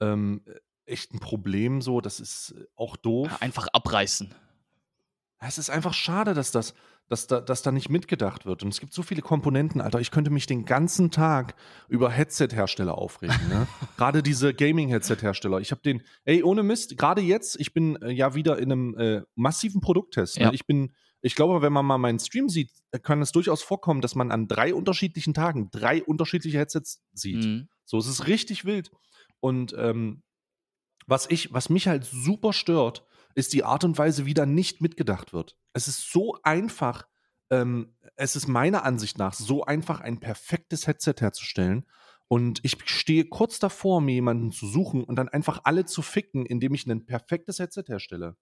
[0.00, 0.42] ähm,
[0.86, 2.00] echt ein Problem so.
[2.00, 3.30] Das ist auch doof.
[3.40, 4.34] Einfach abreißen.
[5.40, 6.74] Es ist einfach schade, dass das,
[7.08, 8.62] dass da, dass da nicht mitgedacht wird.
[8.62, 10.00] Und es gibt so viele Komponenten, Alter.
[10.00, 11.54] Ich könnte mich den ganzen Tag
[11.88, 13.36] über Headset-Hersteller aufregen.
[13.48, 13.66] Ne?
[13.96, 15.60] gerade diese Gaming-Headset-Hersteller.
[15.60, 18.98] Ich habe den, ey, ohne Mist, gerade jetzt, ich bin äh, ja wieder in einem
[18.98, 20.38] äh, massiven Produkttest.
[20.38, 20.44] Ne?
[20.44, 20.52] Ja.
[20.52, 22.70] Ich bin, ich glaube, wenn man mal meinen Stream sieht,
[23.02, 27.44] kann es durchaus vorkommen, dass man an drei unterschiedlichen Tagen drei unterschiedliche Headsets sieht.
[27.44, 27.68] Mhm.
[27.84, 28.90] So, es ist richtig wild.
[29.40, 30.22] Und ähm,
[31.06, 33.06] was ich, was mich halt super stört,
[33.38, 35.56] ist die Art und Weise, wie da nicht mitgedacht wird.
[35.72, 37.06] Es ist so einfach,
[37.50, 41.86] ähm, es ist meiner Ansicht nach so einfach, ein perfektes Headset herzustellen.
[42.26, 46.46] Und ich stehe kurz davor, mir jemanden zu suchen und dann einfach alle zu ficken,
[46.46, 48.36] indem ich ein perfektes Headset herstelle.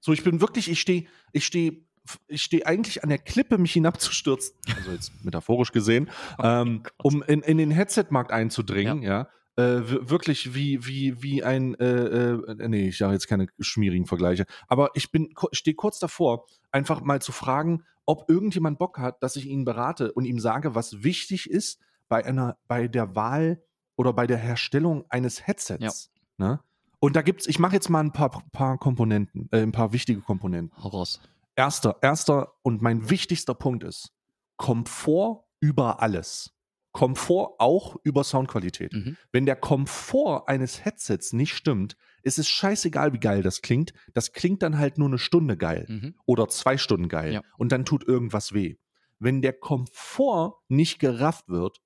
[0.00, 1.86] So, ich bin wirklich, ich stehe, ich stehe,
[2.26, 6.10] ich stehe eigentlich an der Klippe, mich hinabzustürzen, also jetzt metaphorisch gesehen,
[6.42, 6.92] ähm, Gott.
[7.04, 9.28] um in, in den Headset-Markt einzudringen, ja.
[9.56, 14.06] Äh, wir- wirklich wie, wie, wie ein, äh, äh, nee, ich habe jetzt keine schmierigen
[14.06, 19.22] Vergleiche, aber ich bin, stehe kurz davor, einfach mal zu fragen, ob irgendjemand Bock hat,
[19.22, 23.62] dass ich ihn berate und ihm sage, was wichtig ist bei einer, bei der Wahl
[23.96, 26.10] oder bei der Herstellung eines Headsets.
[26.38, 26.60] Ne?
[26.98, 30.20] Und da gibt's, ich mache jetzt mal ein paar, paar Komponenten, äh, ein paar wichtige
[30.20, 30.76] Komponenten.
[30.82, 31.20] Raus.
[31.56, 34.12] Erster, erster und mein wichtigster Punkt ist
[34.56, 36.52] Komfort über alles.
[36.92, 38.92] Komfort auch über Soundqualität.
[38.92, 39.16] Mhm.
[39.32, 43.92] Wenn der Komfort eines Headsets nicht stimmt, ist es scheißegal, wie geil das klingt.
[44.12, 46.14] Das klingt dann halt nur eine Stunde geil Mhm.
[46.26, 47.42] oder zwei Stunden geil Ja.
[47.56, 48.76] und dann tut irgendwas weh.
[49.18, 51.80] Wenn der Komfort nicht gerafft wird,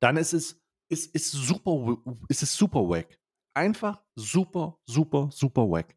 [0.00, 1.96] dann ist es, ist, ist super,
[2.28, 3.18] ist es super wack.
[3.54, 5.96] Einfach super, super, super wack.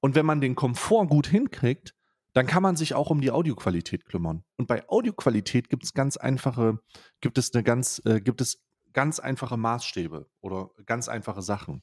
[0.00, 1.94] Und wenn man den Komfort gut hinkriegt,
[2.32, 4.44] dann kann man sich auch um die Audioqualität kümmern.
[4.56, 6.78] Und bei Audioqualität gibt es ganz einfache,
[7.20, 11.82] gibt es eine ganz, äh, gibt es ganz einfache Maßstäbe oder ganz einfache Sachen.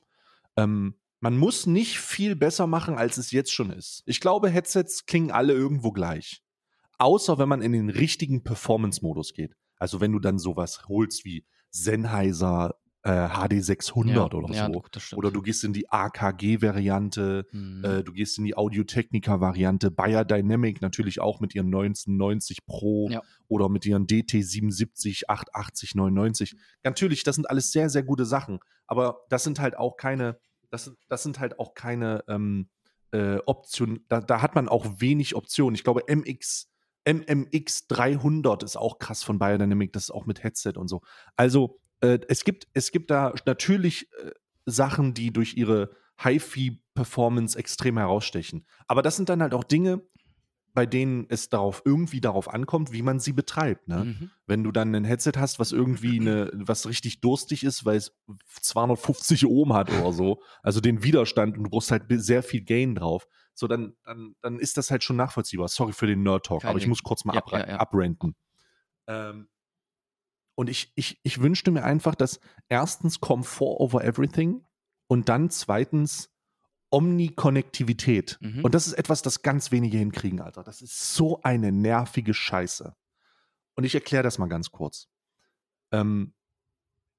[0.56, 4.04] Ähm, man muss nicht viel besser machen, als es jetzt schon ist.
[4.06, 6.44] Ich glaube, Headsets klingen alle irgendwo gleich.
[7.00, 9.56] Außer wenn man in den richtigen Performance-Modus geht.
[9.78, 12.76] Also wenn du dann sowas holst wie Sennheiser
[13.08, 14.26] äh, HD600 ja.
[14.26, 14.84] oder ja, so.
[15.00, 15.18] Stimmt.
[15.18, 17.84] Oder du gehst in die AKG-Variante, Mhm.
[17.84, 23.22] äh, du gehst in die Audio-Technica-Variante, Bayer Dynamic natürlich auch mit ihren 1990 Pro Ja.
[23.48, 26.56] oder mit ihren DT77, 880, 99.
[26.84, 28.60] Natürlich, das sind alles sehr, sehr gute Sachen.
[28.86, 30.40] Aber das sind halt auch keine,
[30.70, 32.70] das, das sind halt auch keine ähm,
[33.12, 34.06] äh, Optionen.
[34.10, 35.76] Da, da hat man auch wenig Optionen.
[35.76, 36.70] Ich glaube, MX,
[37.08, 41.02] MMX 300 ist auch krass von Bayer Dynamic, das ist auch mit Headset und so.
[41.38, 44.32] Also, äh, es, gibt, es gibt da natürlich äh,
[44.66, 48.66] Sachen, die durch ihre HiFi-Performance extrem herausstechen.
[48.88, 50.02] Aber das sind dann halt auch Dinge,
[50.74, 53.88] bei denen es darauf irgendwie darauf ankommt, wie man sie betreibt.
[53.88, 54.06] Ne?
[54.06, 54.32] Mhm.
[54.46, 58.16] Wenn du dann ein Headset hast, was irgendwie eine, was richtig durstig ist, weil es
[58.62, 62.94] 250 Ohm hat oder so, also den Widerstand und du brauchst halt sehr viel Gain
[62.94, 65.68] drauf, so dann, dann, dann ist das halt schon nachvollziehbar.
[65.68, 66.90] Sorry für den Nerd-Talk, Kein aber ich Ding.
[66.90, 67.80] muss kurz mal Ja, abra- ja, ja.
[67.80, 68.36] abrenten.
[69.08, 69.48] Ähm,
[70.58, 74.66] und ich, ich, ich wünschte mir einfach, dass erstens Komfort over everything
[75.06, 76.32] und dann zweitens
[76.90, 78.40] Omnikonnektivität.
[78.42, 78.66] Mhm.
[78.66, 80.64] Und das ist etwas, das ganz wenige hinkriegen, Alter.
[80.64, 82.96] Das ist so eine nervige Scheiße.
[83.76, 85.08] Und ich erkläre das mal ganz kurz.
[85.92, 86.34] Ähm,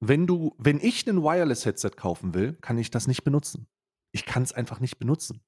[0.01, 3.69] wenn du, wenn ich ein Wireless-Headset kaufen will, kann ich das nicht benutzen.
[4.11, 5.45] Ich kann es einfach nicht benutzen.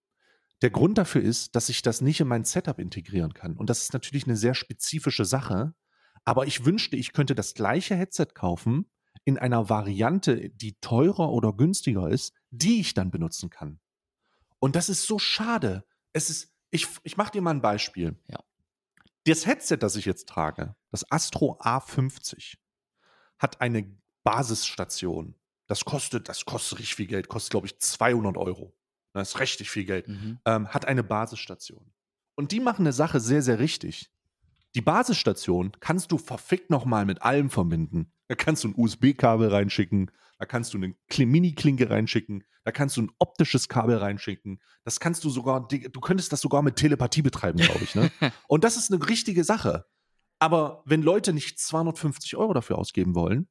[0.62, 3.57] Der Grund dafür ist, dass ich das nicht in mein Setup integrieren kann.
[3.57, 5.74] Und das ist natürlich eine sehr spezifische Sache.
[6.25, 8.87] Aber ich wünschte, ich könnte das gleiche Headset kaufen
[9.25, 13.81] in einer Variante, die teurer oder günstiger ist, die ich dann benutzen kann.
[14.59, 15.85] Und das ist so schade.
[16.13, 18.17] Es ist, ich, ich mache dir mal ein Beispiel.
[18.29, 18.39] Ja.
[19.25, 22.57] Das Headset, das ich jetzt trage, das Astro A50,
[23.39, 25.35] hat eine Basisstation.
[25.67, 28.75] Das kostet, das kostet richtig viel Geld, kostet, glaube ich, 200 Euro.
[29.13, 30.09] Das ist richtig viel Geld.
[30.09, 30.41] Mhm.
[30.45, 31.93] Ähm, hat eine Basisstation.
[32.35, 34.11] Und die machen eine Sache sehr, sehr richtig.
[34.75, 38.13] Die Basisstation kannst du verfickt nochmal mit allem verbinden.
[38.29, 42.97] Da kannst du ein USB-Kabel reinschicken, da kannst du eine Kli- Mini-Klinke reinschicken, da kannst
[42.97, 44.61] du ein optisches Kabel reinschicken.
[44.85, 47.95] Das kannst du sogar, du könntest das sogar mit Telepathie betreiben, glaube ich.
[47.95, 48.11] Ne?
[48.49, 49.87] Und das ist eine richtige Sache.
[50.39, 53.49] Aber wenn Leute nicht 250 Euro dafür ausgeben wollen,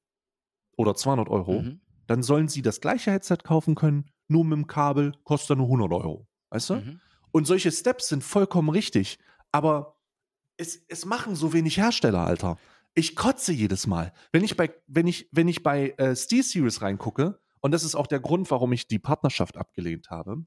[0.77, 1.81] oder 200 Euro, Mhm.
[2.07, 5.91] dann sollen sie das gleiche Headset kaufen können, nur mit dem Kabel, kostet nur 100
[5.91, 6.27] Euro.
[6.51, 6.75] Weißt du?
[6.75, 7.01] Mhm.
[7.31, 9.19] Und solche Steps sind vollkommen richtig.
[9.51, 9.98] Aber
[10.59, 12.57] es, es machen so wenig Hersteller, Alter.
[12.93, 14.13] Ich kotze jedes Mal.
[14.31, 18.07] Wenn ich bei, wenn ich, wenn ich bei äh, SteelSeries reingucke, und das ist auch
[18.07, 20.45] der Grund, warum ich die Partnerschaft abgelehnt habe,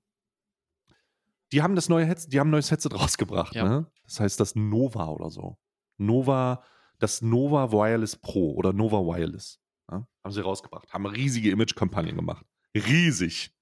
[1.53, 3.65] die haben das neue Headset, die haben ein neues Headset rausgebracht, Ja.
[3.69, 3.87] ne?
[4.05, 5.59] Das heißt das Nova oder so.
[5.99, 6.63] Nova
[6.99, 9.59] das Nova Wireless Pro oder Nova Wireless.
[9.91, 10.93] Ja, haben sie rausgebracht.
[10.93, 12.47] Haben riesige Image-Kampagnen gemacht.
[12.75, 13.55] Riesig.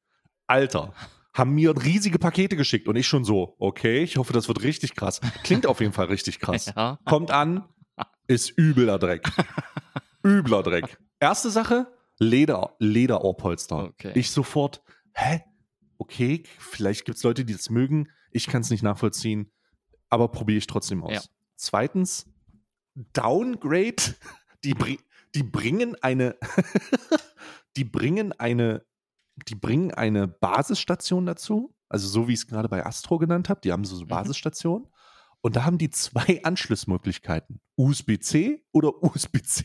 [0.46, 0.92] Alter.
[1.32, 4.94] Haben mir riesige Pakete geschickt und ich schon so, okay, ich hoffe, das wird richtig
[4.96, 5.20] krass.
[5.44, 6.72] Klingt auf jeden Fall richtig krass.
[6.76, 6.98] Ja.
[7.04, 7.68] Kommt an,
[8.26, 9.28] ist übler Dreck.
[10.24, 10.98] Übler Dreck.
[11.20, 11.86] Erste Sache,
[12.18, 13.84] Leder, Lederohrpolster.
[13.84, 14.12] Okay.
[14.14, 14.82] Ich sofort,
[15.14, 15.42] hä?
[15.98, 18.08] Okay, vielleicht gibt es Leute, die das mögen.
[18.30, 19.50] Ich kann es nicht nachvollziehen,
[20.08, 21.12] aber probiere ich trotzdem aus.
[21.12, 21.20] Ja.
[21.56, 22.26] Zweitens,
[22.94, 23.96] Downgrade.
[24.62, 24.98] Die, bri
[25.34, 26.36] die bringen eine,
[27.78, 28.84] die bringen eine,
[29.48, 31.74] die bringen eine Basisstation dazu.
[31.88, 33.60] Also so wie ich es gerade bei Astro genannt habe.
[33.62, 34.08] Die haben so eine Mhm.
[34.08, 34.88] Basisstation.
[35.40, 37.60] Und da haben die zwei Anschlussmöglichkeiten.
[37.76, 39.64] USB-C oder USB-C.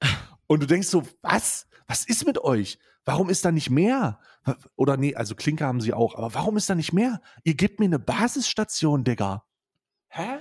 [0.46, 1.66] Und du denkst so, was?
[1.86, 2.78] Was ist mit euch?
[3.04, 4.20] Warum ist da nicht mehr?
[4.76, 7.20] Oder nee, also Klinker haben sie auch, aber warum ist da nicht mehr?
[7.42, 9.44] Ihr gebt mir eine Basisstation, Digga.
[10.08, 10.38] Hä?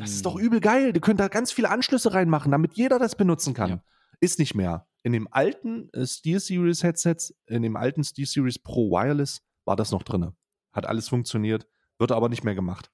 [0.00, 0.40] Das ist doch Hm.
[0.40, 0.92] übel geil.
[0.92, 3.70] Du könnt da ganz viele Anschlüsse reinmachen, damit jeder das benutzen kann.
[3.70, 3.82] Ja.
[4.20, 4.86] Ist nicht mehr.
[5.04, 10.02] In dem alten äh, SteelSeries Headsets, in dem alten SteelSeries Pro Wireless war das noch
[10.02, 10.32] drin.
[10.72, 12.90] Hat alles funktioniert, wird aber nicht mehr gemacht.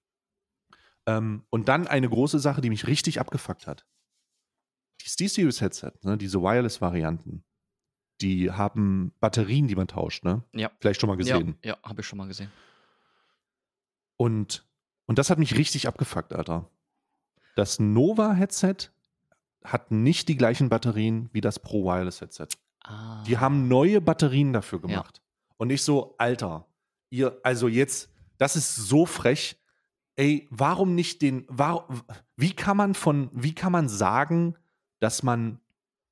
[1.07, 3.87] Ähm, und dann eine große Sache, die mich richtig abgefuckt hat.
[5.01, 7.45] Die SteelSeries Headset, ne, diese Wireless-Varianten,
[8.21, 10.45] die haben Batterien, die man tauscht, ne?
[10.53, 10.71] Ja.
[10.81, 11.59] Vielleicht schon mal gesehen.
[11.65, 12.51] Ja, ja habe ich schon mal gesehen.
[14.17, 14.69] Und,
[15.07, 16.69] und das hat mich richtig abgefuckt, Alter.
[17.55, 18.91] Das Nova-Headset
[19.65, 22.49] hat nicht die gleichen Batterien wie das Pro Wireless-Headset.
[22.83, 23.23] Ah.
[23.27, 25.21] Die haben neue Batterien dafür gemacht.
[25.57, 26.67] Und ich so, Alter,
[27.11, 29.57] ihr, also jetzt, das ist so frech.
[30.17, 31.87] Ey, warum nicht den, war,
[32.37, 34.57] wie kann man von, wie kann man sagen,
[34.99, 35.61] dass man,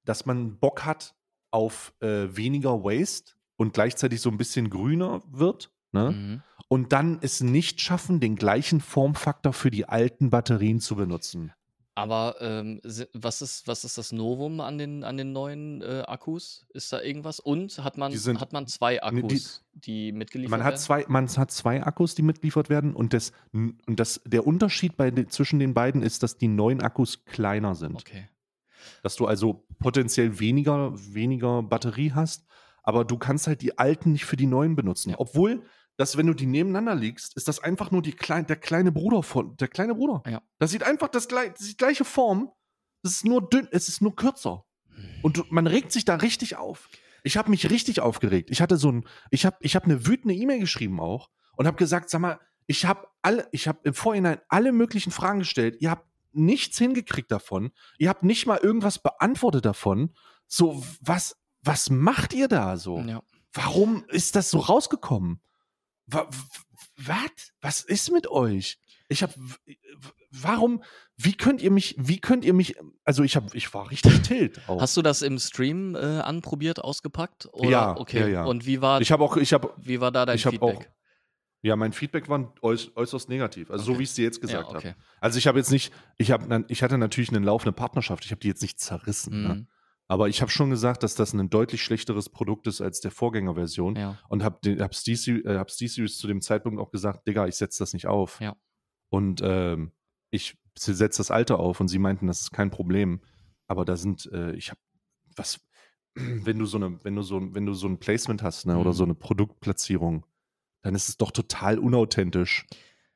[0.05, 1.15] dass man Bock hat
[1.51, 6.11] auf äh, weniger Waste und gleichzeitig so ein bisschen grüner wird, ne?
[6.11, 6.43] Mhm.
[6.69, 11.53] und dann es nicht schaffen, den gleichen Formfaktor für die alten Batterien zu benutzen.
[11.99, 12.81] Aber ähm,
[13.13, 16.65] was, ist, was ist das Novum an den, an den neuen äh, Akkus?
[16.73, 17.41] Ist da irgendwas?
[17.41, 20.81] Und hat man, Die sind- hat man zwei die- Akkus, die, mitgeliefert Man hat, werden?
[20.81, 25.11] zwei, man hat zwei Akkus, die mitliefert werden und, das, und das, der Unterschied bei,
[25.11, 27.97] zwischen den beiden ist, dass die neuen Akkus kleiner sind.
[27.97, 28.29] Okay.
[29.03, 32.47] Dass du also potenziell weniger, weniger Batterie hast,
[32.85, 35.11] aber du kannst halt die alten nicht für die neuen benutzen.
[35.11, 35.17] Ja.
[35.19, 35.63] Obwohl,
[35.99, 39.25] dass wenn du die nebeneinander legst, ist das einfach nur die klein, der kleine Bruder
[39.25, 40.23] von der kleine Bruder.
[40.31, 40.41] Ja.
[40.59, 42.53] Das sieht einfach das, das die gleiche Form.
[43.03, 44.65] Es ist nur dünn, es ist nur kürzer.
[45.23, 46.89] Und du, man regt sich da richtig auf.
[47.25, 48.51] Ich habe mich richtig aufgeregt.
[48.51, 51.77] Ich hatte so ein, ich habe, ich habe eine wütende E-Mail geschrieben auch und habe
[51.77, 55.79] gesagt, sag mal, ich habe alle, ich habe im Vorhinein alle möglichen Fragen gestellt.
[55.81, 57.73] Ihr habt nichts hingekriegt davon.
[57.99, 60.15] Ihr habt nicht mal irgendwas beantwortet davon.
[60.47, 63.01] So, was, was macht ihr da so?
[63.01, 63.21] Ja.
[63.53, 65.41] Warum ist das so rausgekommen?
[66.11, 67.53] Was?
[67.61, 68.79] Was ist mit euch?
[69.09, 69.33] Ich habe,
[70.31, 70.83] warum?
[71.17, 71.95] Wie könnt ihr mich?
[71.99, 72.77] Wie könnt ihr mich?
[73.05, 74.61] Also ich habe, ich war richtig tilt.
[74.69, 74.81] Auch.
[74.81, 77.49] Hast du das im Stream äh, anprobiert, ausgepackt?
[77.53, 77.71] Oder?
[77.71, 78.21] Ja, okay.
[78.21, 78.45] ja, ja.
[78.45, 80.93] Und wie war, ich habe auch, ich habe, wie war da dein habe auch, Feedback?
[81.63, 83.71] ja, mein Feedback war äuß, äußerst negativ.
[83.71, 83.99] Also so Okay.
[84.01, 84.89] wie ich es dir jetzt gesagt ja, okay.
[84.89, 84.99] habe.
[85.21, 88.25] Also ich habe jetzt nicht, ich habe, ich hatte natürlich eine laufende Partnerschaft.
[88.25, 89.43] Ich habe die jetzt nicht zerrissen.
[89.43, 89.67] Ne?
[90.11, 93.95] Aber ich habe schon gesagt, dass das ein deutlich schlechteres Produkt ist als der Vorgängerversion.
[93.97, 94.19] Ja.
[94.29, 97.79] Und habe hab Steve äh, hab Series zu dem Zeitpunkt auch gesagt, Digga, ich setze
[97.81, 98.41] das nicht auf.
[98.41, 98.57] Ja.
[99.11, 99.93] Und ähm,
[100.31, 103.21] ich setze das alte auf und sie meinten, das ist kein Problem.
[103.67, 104.81] Aber da sind, äh, ich habe,
[105.37, 105.61] was,
[106.15, 108.91] wenn du so eine, wenn du so, wenn du so ein Placement hast, ne, oder
[108.91, 108.95] Mhm.
[108.95, 110.25] so eine Produktplatzierung,
[110.83, 112.67] dann ist es doch total unauthentisch,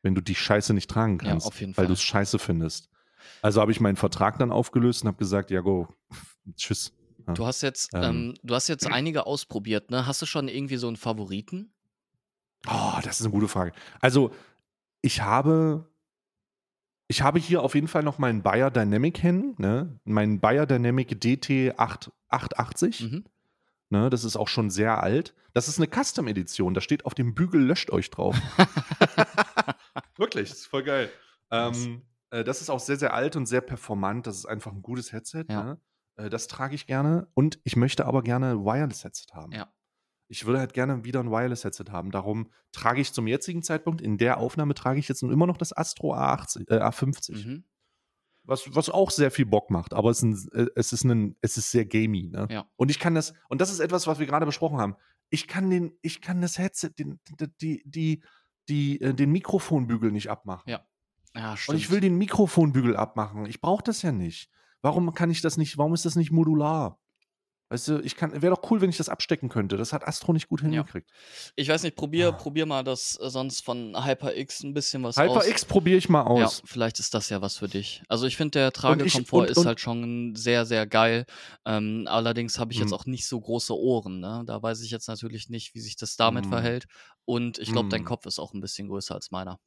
[0.02, 2.90] wenn du die Scheiße nicht tragen Ja, kannst, auf jeden weil du es scheiße findest.
[3.40, 5.88] Also habe ich meinen Vertrag dann aufgelöst und habe gesagt, ja, go,
[6.57, 6.92] tschüss.
[7.26, 7.35] Ja.
[7.35, 8.02] Du hast jetzt, Ähm.
[8.02, 10.07] ähm, du hast jetzt einige ausprobiert, ne?
[10.07, 11.72] Hast du schon irgendwie so einen Favoriten?
[12.68, 13.72] Oh, das ist eine gute Frage.
[14.00, 14.33] Also,
[15.02, 15.88] ich habe,
[17.09, 19.98] ich habe hier auf jeden Fall noch meinen Bayer Dynamic hängen, ne?
[20.05, 23.00] Meinen Bayer Dynamic DT 8, 880.
[23.00, 23.24] Mhm.
[23.90, 24.09] Ne?
[24.11, 25.35] Das ist auch schon sehr alt.
[25.52, 26.72] Das ist eine Custom-Edition.
[26.72, 28.35] Da steht auf dem Bügel löscht euch drauf.
[30.16, 31.11] Wirklich, das ist voll geil.
[31.50, 34.26] Ähm, äh, das ist auch sehr, sehr alt und sehr performant.
[34.26, 35.44] Das ist einfach ein gutes Headset.
[35.50, 35.62] Ja.
[35.64, 35.81] Ne?
[36.22, 37.28] Äh, das trage ich gerne.
[37.35, 39.52] Und ich möchte aber gerne ein Wireless-Headset haben.
[39.52, 39.72] Ja.
[40.28, 42.11] Ich würde halt gerne wieder ein Wireless-Headset haben.
[42.11, 45.76] Darum trage ich zum jetzigen Zeitpunkt, in der Aufnahme trage ich jetzt immer noch das
[45.76, 47.46] Astro A80, äh, A50.
[47.46, 47.64] Mhm.
[48.44, 51.37] Was, was auch sehr viel Bock macht, aber es ist, ein, äh, es ist, ein,
[51.42, 52.28] es ist sehr gamey.
[52.28, 52.48] Ne?
[52.50, 52.66] Ja.
[52.76, 54.96] Und ich kann das, und das ist etwas, was wir gerade besprochen haben.
[55.30, 57.20] Ich kann den, ich kann das Headset, den,
[57.61, 58.22] die, die,
[58.68, 60.68] die, äh, den Mikrofonbügel nicht abmachen.
[60.68, 60.85] Ja.
[61.35, 63.46] Ja, Und ich will den Mikrofonbügel abmachen.
[63.46, 64.50] Ich brauche das ja nicht.
[64.83, 66.99] Warum kann ich das nicht, warum ist das nicht modular?
[67.71, 69.79] Weißt du, ich kann, wäre doch cool, wenn ich das abstecken könnte.
[69.79, 71.11] Das hat Astro nicht gut hingekriegt.
[71.57, 72.33] Ich weiß nicht, probier, Ah.
[72.33, 75.25] probier mal das äh, sonst von HyperX ein bisschen was aus.
[75.25, 76.61] HyperX probiere ich mal Ja, aus.
[76.66, 78.03] vielleicht ist das ja was für dich.
[78.09, 81.25] Also ich finde, der Tragekomfort ist halt schon sehr, sehr geil.
[81.64, 82.95] Ähm, allerdings habe ich jetzt Mhm.
[82.95, 84.21] auch nicht so große Ohren.
[84.21, 84.42] Ne?
[84.47, 86.51] Da weiß ich jetzt natürlich nicht, wie sich das damit Mhm.
[86.51, 86.85] verhält.
[87.25, 88.07] Und ich glaube, dein Mhm.
[88.07, 89.59] Kopf ist auch ein bisschen größer als meiner.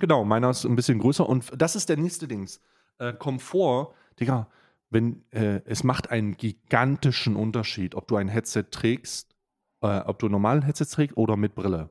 [0.00, 2.60] Genau, meiner ist ein bisschen größer und das ist der nächste Dings.
[2.98, 4.48] Äh, Komfort, Digga,
[4.90, 9.34] wenn, äh, es macht einen gigantischen Unterschied, ob du ein Headset trägst,
[9.82, 11.90] äh, ob du normalen Headset trägst oder mit Brille.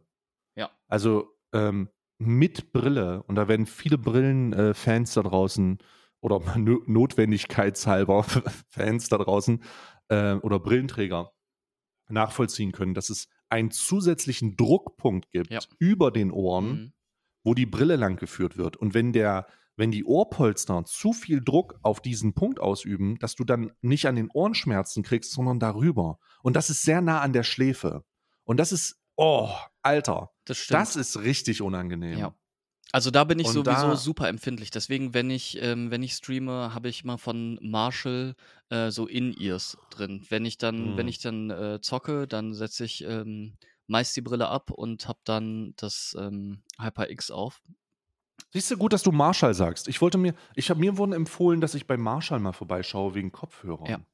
[0.55, 0.69] Ja.
[0.87, 5.77] Also ähm, mit Brille, und da werden viele Brillen-Fans da draußen
[6.21, 8.23] oder no notwendigkeitshalber
[8.69, 9.61] Fans da draußen
[10.09, 11.31] äh, oder Brillenträger
[12.09, 15.59] nachvollziehen können, dass es einen zusätzlichen Druckpunkt gibt Ja.
[15.79, 16.93] über den Ohren, Mhm.
[17.43, 18.77] wo die Brille lang geführt wird.
[18.77, 19.45] Und wenn der,
[19.77, 24.15] wenn die Ohrpolster zu viel Druck auf diesen Punkt ausüben, dass du dann nicht an
[24.15, 26.19] den Ohrenschmerzen kriegst, sondern darüber.
[26.43, 28.03] Und das ist sehr nah an der Schläfe.
[28.43, 29.49] Und das ist, oh,
[29.83, 30.79] Alter, Das stimmt.
[30.81, 32.17] das ist richtig unangenehm.
[32.19, 32.35] Ja.
[32.93, 34.71] Also da bin ich Und sowieso super empfindlich.
[34.71, 38.33] Deswegen, wenn ich, ähm, wenn ich streame, habe ich mal von Marshall
[38.69, 40.25] äh, so In-Ears drin.
[40.29, 41.09] Wenn ich dann, wenn Mhm.
[41.09, 45.73] ich dann äh, zocke, dann setze ich ähm, meist die Brille ab und habe dann
[45.75, 47.61] das ähm, HyperX auf.
[48.51, 49.87] Siehst du, gut, dass du Marshall sagst.
[49.87, 53.31] Ich wollte mir, ich habe mir wurden empfohlen, dass ich bei Marshall mal vorbeischaue wegen
[53.31, 54.05] Kopfhörern.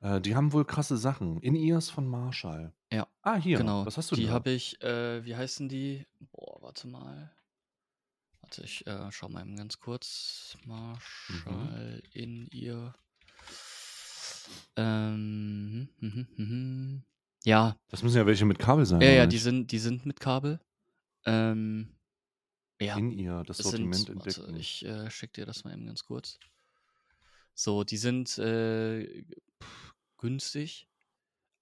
[0.00, 1.40] Äh, die haben wohl krasse Sachen.
[1.40, 2.72] In-Ears von Marshall.
[2.92, 3.58] Ja, Ah, hier.
[3.58, 3.84] genau.
[3.86, 6.06] Was hast du die habe ich, äh, wie heißen die?
[6.32, 7.30] Boah, warte mal.
[8.40, 10.56] Warte, ich äh, schau mal eben ganz kurz.
[10.64, 10.68] Mhm.
[10.68, 12.94] Marshall in ihr.
[14.76, 17.02] Ähm, hm, hm, hm, hm.
[17.44, 19.00] Ja, Das müssen ja welche mit Kabel sein.
[19.02, 20.60] ja, ja, die sind, die sind mit Kabel.
[21.26, 21.88] Ähm,
[22.84, 24.42] ja, In ihr, das es Sortiment sind, entdecken.
[24.46, 26.38] warte, ich äh, schick dir das mal eben ganz kurz.
[27.54, 29.24] So, die sind äh,
[29.62, 30.88] pff, günstig,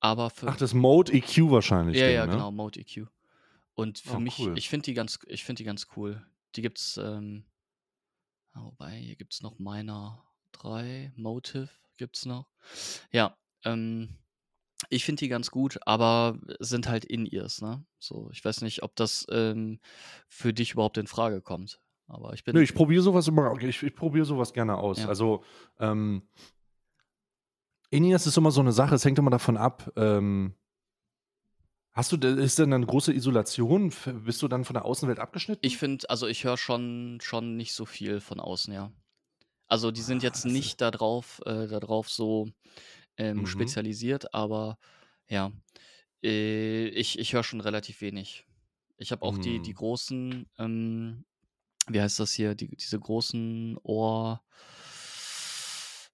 [0.01, 1.97] aber für Ach, das Mode EQ wahrscheinlich.
[1.99, 2.33] Ja, Ding, ja, ne?
[2.33, 3.07] genau, Mode EQ.
[3.75, 4.57] Und für Oh, mich, cool.
[4.59, 6.25] ich finde die ganz, ich finde die ganz cool.
[6.57, 7.45] Die gibt's, ähm,
[8.53, 12.49] ah, wobei, hier gibt's noch Miner 3, Motive gibt's noch.
[13.11, 14.19] Ja, ähm,
[14.89, 17.85] ich finde die ganz gut, aber sind halt In-Ears, ne?
[17.99, 19.81] So, ich weiß nicht, ob das ähm,
[20.29, 21.81] für dich überhaupt in Frage kommt.
[22.09, 22.55] Aber ich bin.
[22.55, 24.99] Nö, ich probiere sowas immer, ich, ich probiere sowas gerne aus.
[24.99, 25.09] Ja.
[25.09, 25.45] Also,
[25.79, 26.29] ähm,
[27.91, 30.55] In-Ears ist immer so eine Sache, es hängt immer davon ab, ähm,
[31.93, 33.93] hast du, ist denn eine große Isolation?
[34.25, 35.65] Bist du dann von der Außenwelt abgeschnitten?
[35.65, 38.93] Ich finde, also ich höre schon, schon nicht so viel von außen, ja.
[39.69, 42.49] Also die sind Ah, jetzt nicht darauf, äh, darauf so
[43.23, 43.47] ähm, Mhm.
[43.47, 44.79] spezialisiert, aber
[45.29, 45.53] ja,
[46.25, 48.47] äh, ich, ich höre schon relativ wenig.
[48.99, 49.75] Ich habe auch die, die Mhm.
[49.75, 51.25] großen, ähm,
[51.89, 54.43] wie heißt das hier, die, diese großen Ohr.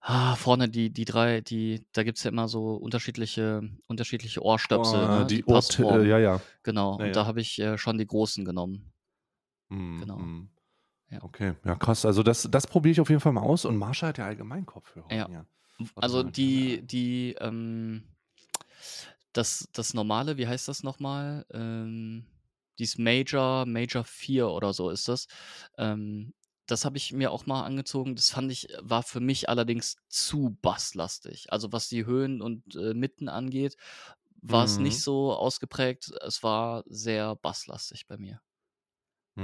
[0.00, 5.08] Ah, vorne die, die drei, die, da gibt es ja immer so unterschiedliche, unterschiedliche Ohrstöpsel,
[5.08, 5.26] Oh, ne?
[5.26, 6.04] die Ohr, Passform.
[6.04, 6.40] äh, ja, ja.
[6.62, 7.26] Genau, Ja, und da ja.
[7.26, 8.92] habe ich äh, schon die großen genommen.
[9.70, 10.16] Mhm, Genau.
[10.16, 10.50] mhm.
[11.10, 11.20] Ja.
[11.22, 12.04] Okay, ja krass.
[12.06, 13.64] Also das, das probiere ich auf jeden Fall mal aus.
[13.64, 15.22] Und Marshall hat ja allgemein Kopfhörer.
[15.26, 15.46] Ja.
[15.98, 18.04] Also die, die, ähm,
[19.32, 21.46] das, das normale, wie heißt das nochmal?
[21.52, 22.26] Ähm,
[22.78, 25.26] dies Major, Major 4 oder so ist das.
[25.76, 26.34] Ähm,
[26.66, 28.14] das habe ich mir auch mal angezogen.
[28.14, 31.52] Das fand ich, war für mich allerdings zu basslastig.
[31.52, 33.76] Also was die Höhen und äh, Mitten angeht,
[34.42, 34.78] war es Mhm.
[34.78, 36.12] nicht so ausgeprägt.
[36.22, 38.40] Es war sehr basslastig bei mir.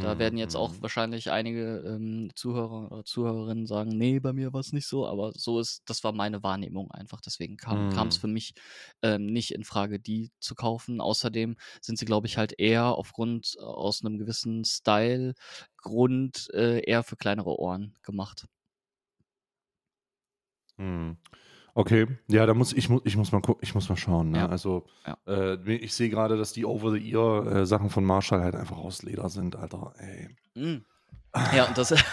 [0.01, 0.83] Da Mhm, werden jetzt auch mhm.
[0.83, 5.33] wahrscheinlich einige ähm, Zuhörer oder Zuhörerinnen sagen, nee, bei mir war es nicht so, aber
[5.35, 7.21] so ist, das war meine Wahrnehmung einfach.
[7.21, 8.19] Deswegen kam es Mhm.
[8.19, 8.55] für mich
[9.03, 11.01] ähm, nicht in Frage, die zu kaufen.
[11.01, 17.03] Außerdem sind sie, glaube ich, halt eher aufgrund äh, aus einem gewissen Style-Grund äh, eher
[17.05, 18.47] für kleinere Ohren gemacht.
[20.79, 21.17] Hm.
[21.77, 24.31] Okay, ja, da muss ich muss ich muss mal gucken, ich muss mal schauen.
[24.31, 24.39] Ne?
[24.39, 24.49] Ja.
[24.49, 25.19] Also Ja.
[25.27, 29.93] äh, ich sehe gerade, dass die Over-the-Ear-Sachen von Marshall halt einfach aus Leder sind, Alter.
[29.99, 30.29] Ey.
[30.55, 30.85] Mm.
[31.55, 31.93] Ja, und das.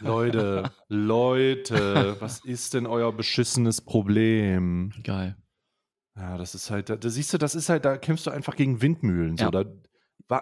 [0.00, 4.92] Leute, Leute, was ist denn euer beschissenes Problem?
[5.02, 5.36] Geil.
[6.16, 8.56] Ja, das ist halt, da, da siehst du, das ist halt, da kämpfst du einfach
[8.56, 9.36] gegen Windmühlen.
[9.36, 9.50] So, Ja.
[9.50, 9.64] da,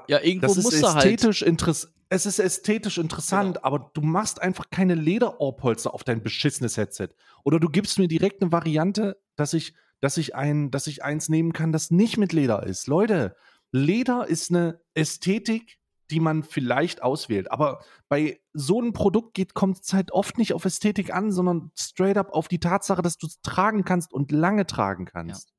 [0.08, 1.04] Ja, irgendwo das ist halt.
[1.04, 1.94] ästhetisch interessant.
[2.10, 7.08] Es ist ästhetisch interessant, aber du machst einfach keine Lederohrpolster auf dein beschissenes Headset.
[7.42, 11.28] Oder du gibst mir direkt eine Variante, dass ich, dass ich ein, dass ich eins
[11.28, 12.86] nehmen kann, das nicht mit Leder ist.
[12.86, 13.34] Leute,
[13.72, 15.78] Leder ist eine Ästhetik,
[16.10, 17.50] die man vielleicht auswählt.
[17.50, 21.72] Aber bei so einem Produkt geht, kommt es halt oft nicht auf Ästhetik an, sondern
[21.76, 25.52] straight up auf die Tatsache, dass du es tragen kannst und lange tragen kannst.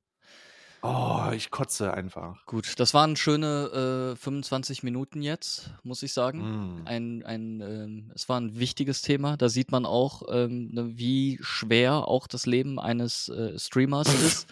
[0.88, 2.44] Oh, ich kotze einfach.
[2.46, 6.82] Gut, das waren schöne äh, 25 Minuten jetzt, muss ich sagen.
[6.82, 6.86] Mm.
[6.86, 9.36] Ein, ein, ähm, es war ein wichtiges Thema.
[9.36, 14.48] Da sieht man auch, ähm, ne, wie schwer auch das Leben eines äh, Streamers ist.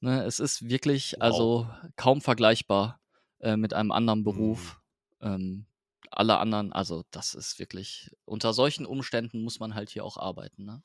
[0.00, 1.22] Ne, es ist wirklich, Wow.
[1.22, 3.00] also kaum vergleichbar
[3.40, 4.24] äh, mit einem anderen Mm.
[4.24, 4.80] Beruf.
[5.20, 5.66] Ähm,
[6.10, 10.64] alle anderen, also das ist wirklich, unter solchen Umständen muss man halt hier auch arbeiten.
[10.64, 10.82] Ne?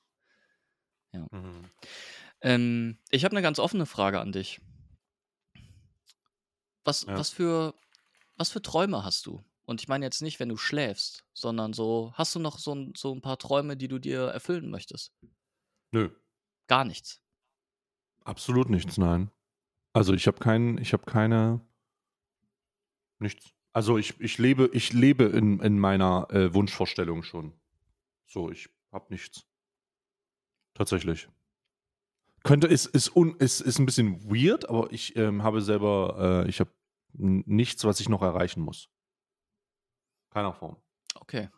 [1.32, 1.66] Mhm.
[2.42, 4.62] Ähm, ich habe eine ganz offene Frage an dich.
[6.88, 7.18] Was, Ja.
[7.18, 7.74] was, für,
[8.38, 9.44] was für Träume hast du?
[9.66, 12.94] Und ich meine jetzt nicht, wenn du schläfst, sondern so, hast du noch so, ein-
[12.96, 15.12] so ein paar Träume, die du dir erfüllen möchtest?
[15.92, 16.10] Nö,
[16.68, 17.22] Gar nichts.
[18.24, 19.30] absolut nichts, nein.
[19.94, 21.60] Also ich habe keinen, ich habe keine,
[23.20, 23.52] nichts.
[23.74, 27.54] Also ich, ich lebe, ich lebe in, in meiner äh, Wunschvorstellung schon.
[28.28, 29.46] So, ich habe nichts.
[30.74, 31.28] Tatsächlich.
[32.44, 36.50] Könnte, ist, ist, un, ist, ist ein bisschen weird, aber ich ähm, habe selber, äh,
[36.50, 36.70] ich habe
[37.18, 38.90] nichts, was ich noch erreichen muss.
[40.30, 40.78] Keiner Form.
[41.16, 41.50] Okay.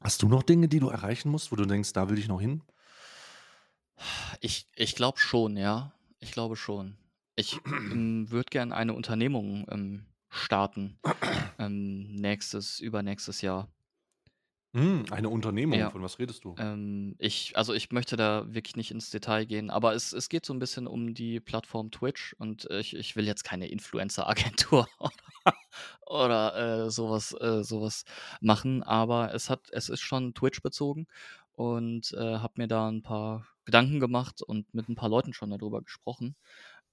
[0.00, 2.40] Hast du noch Dinge, die du erreichen musst, wo du denkst, da will ich noch
[2.40, 2.62] hin?
[4.40, 5.92] Ich, ich glaube schon, ja.
[6.20, 6.96] Ich glaube schon.
[7.34, 10.98] Ich ähm, würde gern eine Unternehmung ähm, starten.
[11.58, 13.68] Ähm, nächstes, übernächstes Jahr.
[14.74, 15.88] Hm, eine Unternehmung, Ja.
[15.88, 16.58] von was redest du?
[16.58, 20.46] Ähm, ich, also ich möchte da wirklich nicht ins Detail gehen, aber es, es geht
[20.46, 25.14] so ein bisschen um die Plattform Twitch und ich, ich will jetzt keine Influencer-Agentur oder,
[26.06, 28.04] oder äh, sowas, äh, sowas
[28.40, 31.06] machen, aber es hat, es ist schon Twitch bezogen
[31.52, 35.50] und äh, habe mir da ein paar Gedanken gemacht und mit ein paar Leuten schon
[35.50, 36.36] darüber gesprochen.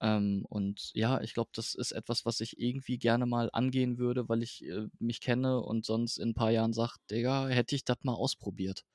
[0.03, 4.29] Ähm, und ja, ich glaube, das ist etwas, was ich irgendwie gerne mal angehen würde,
[4.29, 7.85] weil ich äh, mich kenne und sonst in ein paar Jahren sage, Digga, hätte ich
[7.85, 8.85] das mal ausprobiert.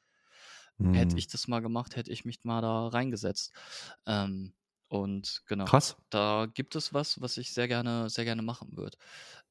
[0.92, 3.52] Hätte Hm, ich das mal gemacht, hätte ich mich mal da reingesetzt.
[4.06, 4.54] Ähm,
[4.88, 5.96] und genau, Krass.
[6.11, 8.96] da gibt es was, was ich sehr gerne, sehr gerne machen würde.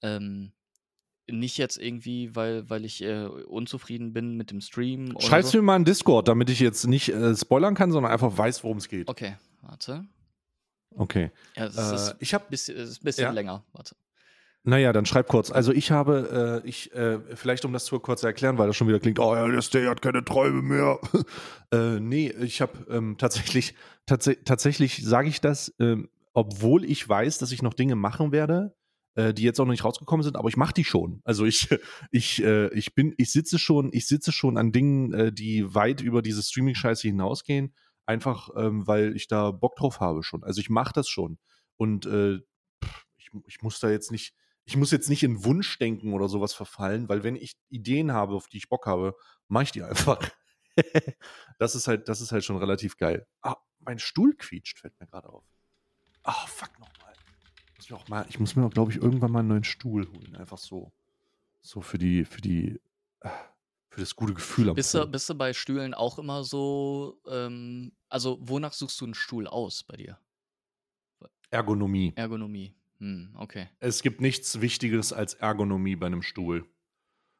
[0.01, 0.53] Ähm,
[1.29, 5.57] nicht jetzt irgendwie, weil, weil ich äh, unzufrieden bin mit dem Stream Schreib's so.
[5.57, 8.77] mir mal in Discord, damit ich jetzt nicht äh, spoilern kann, sondern einfach weiß, worum
[8.77, 9.07] es geht.
[9.09, 10.05] Okay, warte.
[10.97, 11.31] Okay.
[11.55, 13.31] Ja, das ist Äh, ein ich habe, bisschen, ist ein bisschen ja.
[13.31, 13.63] länger.
[13.73, 13.95] Warte.
[14.63, 15.49] naja, dann schreib kurz.
[15.51, 18.75] Also ich habe, äh, ich, äh, vielleicht um das zu kurz zu erklären, weil das
[18.75, 20.99] schon wieder klingt, oh ja, der Stay hat keine Träume mehr.
[21.71, 23.75] äh, nee, ich habe ähm, tatsächlich,
[24.05, 28.75] tats tatsächlich sage ich das, ähm, obwohl ich weiß, dass ich noch Dinge machen werde,
[29.15, 31.21] äh, die jetzt auch noch nicht rausgekommen sind, aber ich mache die schon.
[31.23, 31.69] Also ich,
[32.11, 36.21] ich, äh, ich bin, ich sitze schon, ich sitze schon an Dingen, die weit über
[36.21, 37.73] diese Streaming-Scheiße hinausgehen,
[38.07, 40.43] einfach ähm, weil ich da Bock drauf habe schon.
[40.43, 41.37] Also ich mache das schon.
[41.75, 42.39] Und äh,
[43.17, 44.33] ich, ich muss da jetzt nicht,
[44.65, 48.47] ich muss jetzt nicht in Wunschdenken oder sowas verfallen, weil wenn ich Ideen habe, auf
[48.47, 49.15] die ich Bock habe,
[49.47, 50.19] mache ich die einfach.
[51.59, 53.27] das ist halt, das ist halt schon relativ geil.
[53.41, 55.43] Ah, mein Stuhl quietscht, fällt mir gerade auf.
[56.23, 57.13] Ah, fuck nochmal.
[57.75, 60.35] Muss mir auch mal, ich muss mir, glaube ich, irgendwann mal einen neuen Stuhl holen.
[60.35, 60.91] Einfach so.
[61.61, 62.79] So für die, für die,
[63.21, 63.31] ah,
[63.97, 67.93] für das gute Gefühl am Bist du, bist du bei Stühlen auch immer so, ähm,
[68.09, 70.19] also wonach suchst du einen Stuhl aus bei dir?
[71.49, 72.13] Ergonomie.
[72.15, 72.75] Ergonomie.
[72.99, 73.69] Hm, okay.
[73.79, 76.63] Es gibt nichts Wichtigeres als Ergonomie bei einem Stuhl.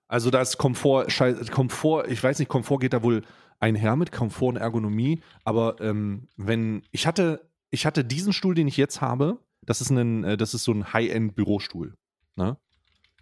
[0.08, 1.10] Also da ist Komfort,
[1.52, 3.24] Komfort, ich weiß nicht, Komfort geht da wohl
[3.60, 8.68] einher mit Komfort und Ergonomie, aber ähm, wenn, ich hatte, ich hatte diesen Stuhl, den
[8.68, 11.96] ich jetzt habe, das ist ein, äh, das ist so ein High-End-Bürostuhl.
[12.36, 12.58] Ne?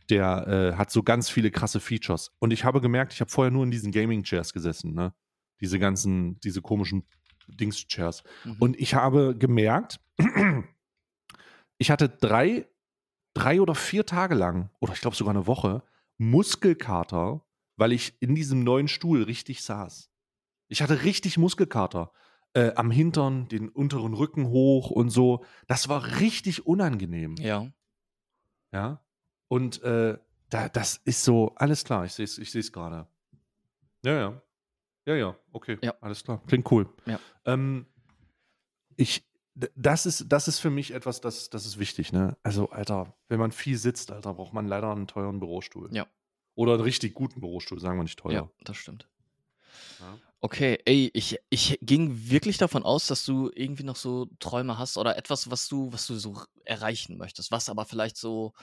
[0.10, 2.32] Der äh, hat so ganz viele krasse Features.
[2.39, 5.14] Und ich habe gemerkt, ich habe vorher nur in diesen Gaming-Chairs gesessen, ne?
[5.62, 7.06] Diese ganzen, diese komischen
[7.47, 8.24] Dings-Chairs.
[8.43, 8.58] Mhm.
[8.60, 9.99] Und ich habe gemerkt,
[11.78, 12.68] ich hatte drei,
[13.34, 15.84] drei oder vier Tage lang, oder ich glaube sogar eine Woche,
[16.18, 17.45] Muskelkater,
[17.78, 20.10] weil ich in diesem neuen Stuhl richtig saß.
[20.68, 22.12] Ich hatte richtig Muskelkater.
[22.53, 25.43] Äh, am Hintern, den unteren Rücken hoch und so.
[25.68, 27.36] Das war richtig unangenehm.
[27.38, 27.68] ja.
[28.72, 29.05] Ja.
[29.47, 30.17] Und äh,
[30.49, 33.07] da, das ist so, alles klar, ich sehe es ich seh's gerade.
[34.03, 34.41] Ja, ja.
[35.05, 35.77] Ja, ja, okay.
[35.83, 35.93] Ja.
[36.01, 36.41] Alles klar.
[36.47, 36.89] Klingt cool.
[37.05, 37.19] Ja.
[37.45, 37.85] Ähm,
[38.95, 39.23] ich,
[39.53, 42.37] das ist, das ist für mich etwas, das, das ist wichtig, ne?
[42.41, 45.89] Also, Alter, wenn man viel sitzt, Alter, braucht man leider einen teuren Bürostuhl.
[45.93, 46.07] Ja.
[46.55, 48.33] Oder einen richtig guten Bürostuhl, sagen wir nicht teuer.
[48.33, 49.07] Ja, das stimmt.
[49.99, 50.17] Ja.
[50.41, 54.97] Okay, ey, ich, ich ging wirklich davon aus, dass du irgendwie noch so Träume hast
[54.97, 58.53] oder etwas, was du, was du so erreichen möchtest, was aber vielleicht so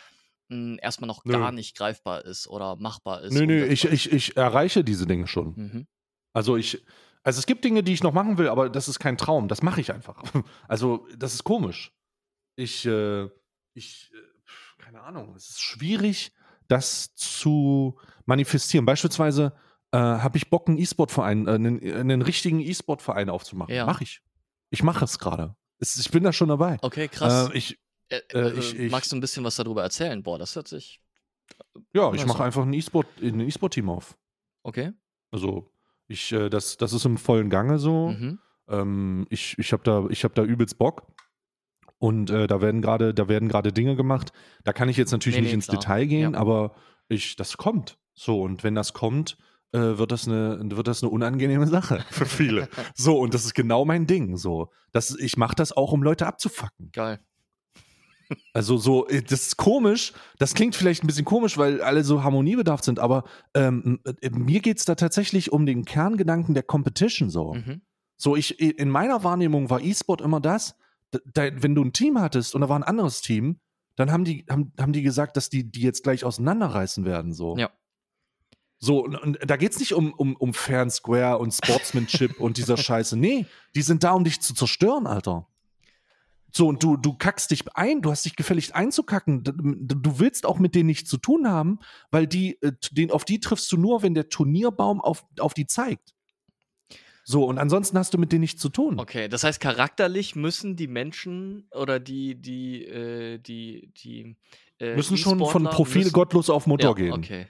[0.49, 1.33] mh, erstmal noch Nö.
[1.33, 3.33] gar nicht greifbar ist oder machbar ist.
[3.33, 5.55] Nö, nö, ich, ich, ich erreiche diese Dinge schon.
[5.57, 5.87] Mhm.
[6.33, 6.85] Also ich,
[7.23, 9.49] also es gibt Dinge, die ich noch machen will, aber das ist kein Traum.
[9.49, 10.23] Das mache ich einfach.
[10.69, 11.93] Also das ist komisch.
[12.57, 13.29] Ich, äh,
[13.75, 15.35] ich, äh, keine Ahnung.
[15.37, 16.33] Es ist schwierig,
[16.69, 18.85] das zu manifestieren.
[18.85, 19.53] Beispielsweise
[19.93, 23.75] äh, habe ich Bock, einen E-Sport-Verein, äh, einen, einen richtigen E-Sport-Verein aufzumachen.
[23.75, 23.87] Ja.
[23.87, 24.23] Mache ich.
[24.71, 25.55] Ich mache es gerade.
[25.81, 26.79] Ich bin da schon dabei.
[26.81, 27.51] Okay, krass.
[27.51, 27.79] Äh, ich,
[28.13, 30.23] Äh, äh, äh, ich- ich- magst du ein bisschen was darüber erzählen?
[30.23, 31.01] Boah, das hört sich.
[31.95, 34.17] ja, ich mache einfach ein E-Sport, ein E-Sport-Team auf.
[34.63, 34.93] Okay.
[35.31, 35.71] Also,
[36.09, 38.09] ich, äh, das, das ist im vollen Gange so.
[38.11, 38.39] Mhm.
[38.69, 41.07] Ähm, ich ich habe da, ich hab da übelst Bock.
[41.99, 44.33] Und äh, da werden gerade, da werden gerade Dinge gemacht.
[44.65, 45.79] Da kann ich jetzt natürlich Nee, nicht nee, ins klar.
[45.81, 46.39] Detail gehen, Ja.
[46.39, 46.75] aber
[47.09, 47.99] ich, das kommt.
[48.15, 49.39] So, und wenn das kommt,
[49.73, 52.69] äh, wird, das eine, wird das eine unangenehme Sache für viele.
[52.95, 54.37] so, und das ist genau mein Ding.
[54.37, 56.91] So, das, ich mache das auch, um Leute abzufacken.
[56.93, 57.21] Geil.
[58.55, 60.13] Also so, äh, das ist komisch.
[60.39, 63.25] Das klingt vielleicht ein bisschen komisch, weil alle so harmoniebedarf sind, aber
[63.55, 67.55] ähm, äh, mir geht es da tatsächlich um den Kerngedanken der Competition so.
[67.55, 67.83] Mhm.
[68.17, 70.77] So, ich, in meiner Wahrnehmung war E-Sport immer das,
[71.11, 73.59] da, wenn du ein Team hattest und da war ein anderes Team,
[73.97, 77.33] dann haben die, haben, haben die gesagt, dass die, die jetzt gleich auseinanderreißen werden.
[77.33, 77.57] So.
[77.57, 77.71] Ja.
[78.79, 82.57] So, und, und da geht es nicht um, um, um Fair Square und Sportsmanship und
[82.57, 83.17] dieser Scheiße.
[83.17, 85.47] Nee, die sind da, um dich zu zerstören, Alter.
[86.55, 89.43] So, und du, du kackst dich ein, du hast dich gefällig einzukacken.
[89.43, 91.79] Du, willst auch mit denen nichts zu tun haben,
[92.11, 95.67] weil die, äh, den, auf die triffst du nur, wenn der Turnierbaum auf, auf die
[95.67, 96.15] zeigt.
[97.25, 98.99] So, und ansonsten hast du mit denen nichts zu tun.
[98.99, 104.37] Okay, das heißt, charakterlich müssen die Menschen oder die, die, äh, die, die.
[104.79, 107.13] Äh, müssen schon von Profil müssen- gottlos auf Motor ja, gehen.
[107.13, 107.47] Okay.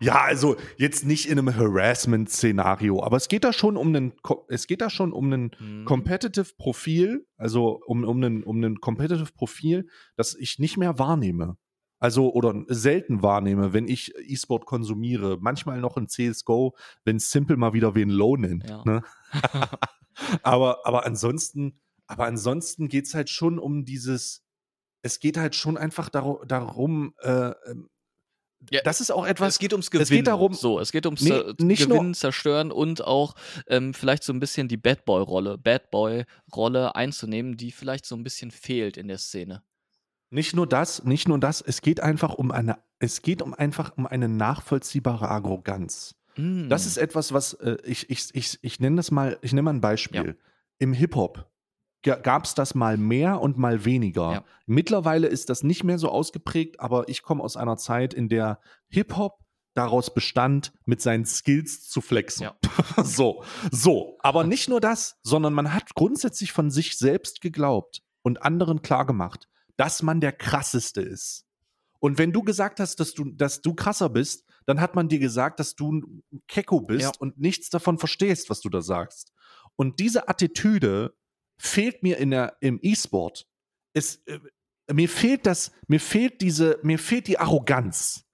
[0.00, 4.12] Ja, also jetzt nicht in einem Harassment-Szenario, aber es geht da schon um einen,
[4.48, 5.84] es geht da schon um einen Mhm.
[5.84, 11.56] Competitive Profil, also um, um, einen, um einen Competitive Profil, das ich nicht mehr wahrnehme.
[11.98, 15.38] Also oder selten wahrnehme, wenn ich E-Sport konsumiere.
[15.40, 18.68] Manchmal noch in CSGO, wenn Simple mal wieder wen Low nennt.
[18.68, 18.82] Ja.
[18.84, 19.02] Ne?
[20.42, 24.43] aber, aber ansonsten, aber ansonsten geht es halt schon um dieses,
[25.04, 27.88] es geht halt schon einfach darum, darum äh, ähm,
[28.70, 30.24] Ja, das ist auch etwas, es geht ums geht Gewinnen.
[30.24, 33.34] darum- so, es geht ums Nee, Zer- nicht nur- Gewinnen, Zerstören und auch
[33.68, 38.22] ähm, vielleicht so ein bisschen die Bad Boy-Rolle, Bad Boy-Rolle einzunehmen, die vielleicht so ein
[38.24, 39.62] bisschen fehlt in der Szene.
[40.30, 43.96] Nicht nur das, nicht nur das, es geht einfach um eine, es geht um einfach
[43.96, 46.14] um eine nachvollziehbare Arroganz.
[46.36, 46.68] Mm.
[46.68, 49.74] Das ist etwas, was äh, ich, ich, ich, ich nenne das mal, ich nenne mal
[49.74, 50.26] ein Beispiel.
[50.26, 50.34] Ja.
[50.78, 51.48] Im Hip-Hop
[52.04, 54.32] gab es das mal mehr und mal weniger.
[54.32, 54.44] Ja.
[54.66, 58.60] Mittlerweile ist das nicht mehr so ausgeprägt, aber ich komme aus einer Zeit, in der
[58.88, 59.40] Hip-Hop
[59.74, 62.44] daraus bestand, mit seinen Skills zu flexen.
[62.44, 62.56] Ja.
[63.02, 63.42] so,
[63.72, 64.16] so.
[64.20, 69.48] Aber nicht nur das, sondern man hat grundsätzlich von sich selbst geglaubt und anderen klargemacht,
[69.76, 71.46] dass man der krasseste ist.
[71.98, 75.18] Und wenn du gesagt hast, dass du, dass du krasser bist, dann hat man dir
[75.18, 77.12] gesagt, dass du ein Kecko bist Ja.
[77.18, 79.32] und nichts davon verstehst, was du da sagst.
[79.76, 81.14] Und diese Attitüde
[81.56, 83.46] fehlt mir in der, im E-Sport.
[83.92, 84.38] Es, äh,
[84.92, 88.24] mir fehlt das, mir fehlt diese, mir fehlt die Arroganz.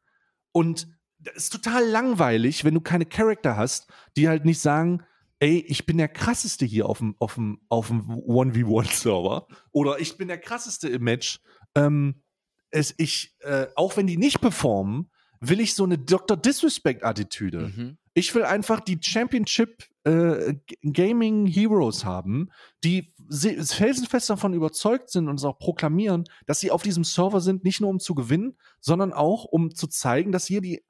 [0.53, 5.05] Und das ist total langweilig, wenn du keine Charakter hast, die halt nicht sagen,
[5.39, 9.47] ey, ich bin der krasseste hier auf dem, auf dem, auf dem 1v1-Server.
[9.73, 11.41] Oder ich bin der krasseste im Match.
[11.75, 12.23] Ähm,
[12.71, 15.11] es, ich, äh, auch wenn die nicht performen,
[15.41, 16.37] will ich so eine Dr.
[16.37, 17.69] Disrespect-Attitüde.
[17.69, 17.99] Mhm.
[18.15, 22.51] Ich will einfach die Championship äh, Gaming Heroes haben,
[22.83, 27.41] die se- felsenfest davon überzeugt sind und es auch proklamieren, dass sie auf diesem Server
[27.41, 30.83] sind, nicht nur um zu gewinnen, sondern auch um zu zeigen, dass hier die,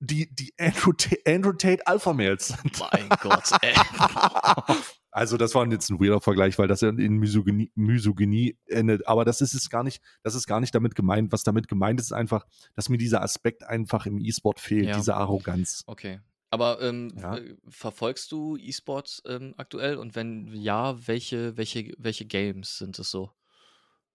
[0.00, 0.92] die, die Andrew,
[1.26, 2.78] Andrew Tate Alpha Males sind.
[2.92, 3.74] Mein Gott, ey.
[5.10, 9.08] Also, das war jetzt ein weirder Vergleich, weil das ja in Misogynie, Misogynie endet.
[9.08, 11.32] Aber das ist es gar nicht, das ist gar nicht damit gemeint.
[11.32, 14.96] Was damit gemeint ist, ist einfach, dass mir dieser Aspekt einfach im E-Sport fehlt, Ja.
[14.96, 15.82] diese Arroganz.
[15.86, 16.20] Okay.
[16.50, 17.36] Aber ähm, Ja.
[17.36, 19.96] äh, verfolgst du E-Sports ähm, aktuell?
[19.96, 23.30] Und wenn ja, welche, welche, welche Games sind es so?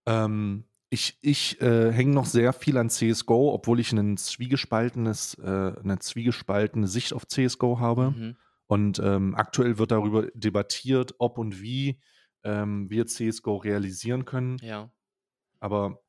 [0.06, 5.74] Ähm, ich ich äh, hänge noch sehr viel an CSGO, obwohl ich ein zwiegespaltenes, äh,
[5.80, 8.12] eine zwiegespaltene Sicht auf CSGO habe.
[8.12, 8.38] Mhm.
[8.68, 12.00] Und ähm, aktuell wird darüber debattiert, ob und wie
[12.44, 14.58] ähm, wir CSGO realisieren können.
[14.62, 14.92] Ja.
[15.60, 16.00] Aber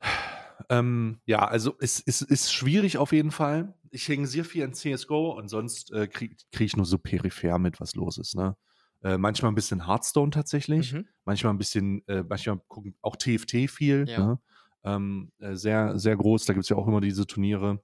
[0.68, 3.74] ähm, ja, also es, es ist schwierig auf jeden Fall.
[3.90, 7.58] Ich hänge sehr viel an CSGO und sonst äh, kriege krieg ich nur so peripher
[7.58, 8.34] mit, was los ist.
[8.34, 8.56] Ne?
[9.02, 11.06] Äh, manchmal ein bisschen Hearthstone tatsächlich, Mhm.
[11.24, 14.08] manchmal ein bisschen, äh, manchmal gucken auch TFT viel.
[14.08, 14.26] Ja.
[14.26, 14.40] Ne?
[14.84, 17.82] Ähm, äh, sehr, sehr groß, da gibt es ja auch immer diese Turniere.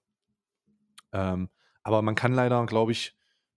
[1.13, 1.49] Ähm,
[1.83, 3.17] aber man kann leider, glaube ich,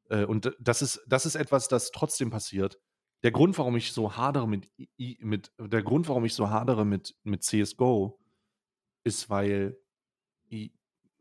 [0.10, 2.80] äh, und das ist, das ist etwas, das trotzdem passiert.
[3.24, 7.16] Der Grund, warum ich so hadere mit, mit der Grund, warum ich so hadere mit,
[7.24, 8.20] mit CSGO,
[9.04, 9.78] ist, weil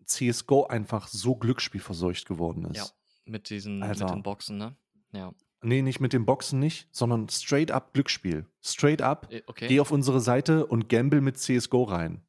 [0.06, 2.76] CSGO einfach so glücksspielverseucht geworden ist.
[2.76, 2.86] Ja.
[3.24, 4.04] Mit diesen Alter.
[4.06, 4.76] mit den Boxen, ne?
[5.12, 5.32] Ja.
[5.62, 8.46] Nee, nicht mit dem Boxen nicht, sondern straight up Glücksspiel.
[8.62, 9.66] Straight up, Äh, Okay.
[9.68, 12.22] geh auf unsere Seite und gamble mit CSGO rein.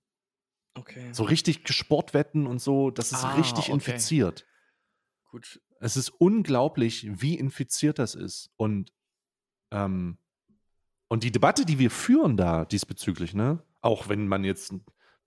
[0.76, 1.12] okay.
[1.14, 3.72] So richtig Sportwetten und so, das ist Ah, richtig okay.
[3.74, 4.46] infiziert.
[5.32, 5.62] Gut.
[5.80, 8.50] Es ist unglaublich, wie infiziert das ist.
[8.58, 8.92] Und,
[9.72, 10.18] ähm,
[11.10, 14.74] und die Debatte, die wir führen da diesbezüglich, ne, auch wenn man jetzt,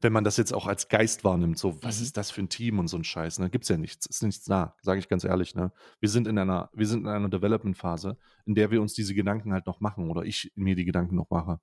[0.02, 2.04] wenn man das jetzt auch als Geist wahrnimmt, so, was Mhm.
[2.04, 3.50] ist das für ein Team und so ein Scheiß, ne?
[3.50, 5.72] Gibt's ja nichts, ist nichts da, sage ich ganz ehrlich, ne?
[6.00, 9.52] Wir sind in einer, wir sind in einer Development-Phase, in der wir uns diese Gedanken
[9.52, 11.60] halt noch machen oder ich mir die Gedanken noch mache.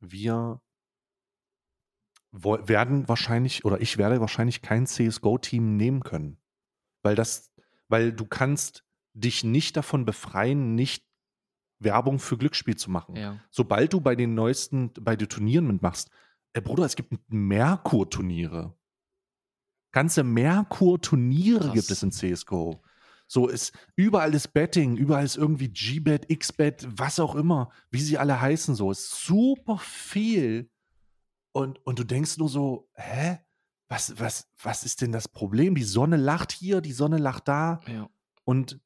[0.00, 0.60] Wir
[2.32, 6.38] werden wahrscheinlich oder ich werde wahrscheinlich kein CSGO-Team nehmen können.
[7.02, 7.50] Weil das,
[7.88, 8.84] weil du kannst
[9.14, 11.04] dich nicht davon befreien, nicht
[11.80, 13.16] Werbung für Glücksspiel zu machen.
[13.16, 13.40] Ja.
[13.50, 16.10] Sobald du bei den neuesten, bei den Turnieren mitmachst,
[16.52, 18.74] äh, Bruder, es gibt Merkur-Turniere.
[19.92, 22.82] Ganze Merkur-Turniere gibt es in CSGO.
[23.26, 28.16] So ist überall ist Betting, überall ist irgendwie G-Bet, X-Bet, was auch immer, wie sie
[28.16, 30.70] alle heißen, so ist super viel.
[31.52, 33.38] Und, und du denkst nur so, hä?
[33.90, 35.74] Was, was, was ist denn das Problem?
[35.74, 38.08] Die Sonne lacht hier, die Sonne lacht da ja.
[38.44, 38.80] und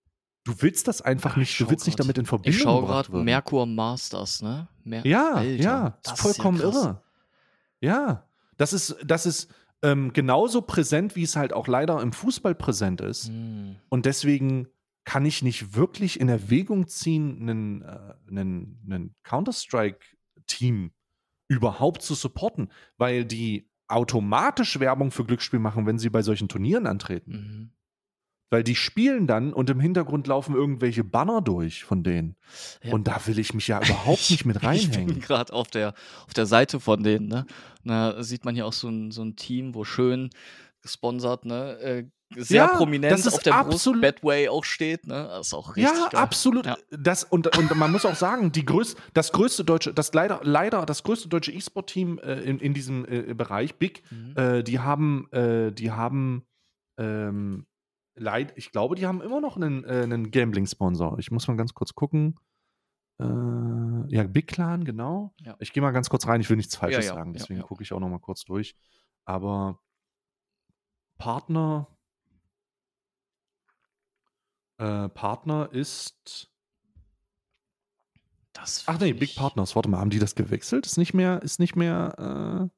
[0.45, 2.05] du willst das einfach ich nicht, du willst nicht grad.
[2.05, 3.25] damit in Ich Verbindung schaue gebracht gerade.
[3.25, 4.69] Merkur Masters, ne?
[4.85, 6.75] Mer Ja, Alter, ja, das ist vollkommen ja krass.
[6.77, 7.03] irre.
[7.83, 8.27] Ja,
[8.57, 9.53] das ist, das ist
[9.83, 13.29] ähm, genauso präsent, wie es halt auch leider im Fußball präsent ist.
[13.29, 13.77] Hm.
[13.89, 14.69] Und deswegen
[15.05, 20.93] kann ich nicht wirklich in Erwägung ziehen, einen, äh, einen, einen Counter-Strike-Team
[21.49, 26.87] überhaupt zu supporten, weil die automatisch Werbung für Glücksspiel machen, wenn sie bei solchen Turnieren
[26.87, 27.33] antreten.
[27.33, 27.71] Mhm.
[28.53, 32.37] Weil die spielen dann und im Hintergrund laufen irgendwelche Banner durch von denen.
[32.83, 32.93] Ja.
[32.93, 35.21] Und da will ich mich ja überhaupt nicht mit Ich bin reinhängen.
[35.21, 35.95] gerade auf der,
[36.27, 37.47] auf der Seite von denen, ne?
[37.85, 40.29] Da sieht man hier auch so ein, so ein Team, wo schön
[40.83, 41.79] gesponsert, ne?
[41.79, 45.29] Äh, sehr Ja, prominent das ist auf der Brust absolut- Betway auch steht, ne?
[45.31, 46.21] Das ist auch richtig Ja, geil.
[46.21, 46.67] absolut.
[46.67, 46.77] Ja.
[46.91, 50.85] Das, und, und man muss auch sagen, die größ, das größte deutsche, das leider, leider
[50.87, 54.35] das größte deutsche E-Sport-Team äh, in, in diesem äh, Bereich, Big, Mhm.
[54.37, 56.45] äh, die haben, äh, die haben,
[56.99, 57.65] ähm,
[58.15, 61.19] leid, ich glaube, die haben immer noch einen, äh, einen Gambling-Sponsor.
[61.19, 62.39] Ich muss mal ganz kurz gucken.
[63.19, 65.35] Äh, ja, Big Clan, genau.
[65.41, 65.57] Ja.
[65.61, 67.67] Ich gehe mal ganz kurz rein, ich will nichts Falsches ja, sagen, ja, deswegen ja.
[67.67, 68.77] gucke ich auch noch mal kurz durch.
[69.25, 69.81] Aber
[71.19, 71.87] Partner,
[74.79, 76.51] äh, Partner ist
[78.53, 79.77] Das Ach nee, Big Partners.
[79.77, 80.87] Warte mal, haben die das gewechselt?
[80.87, 82.69] Ist nicht mehr, ist nicht mehr.
[82.69, 82.77] Äh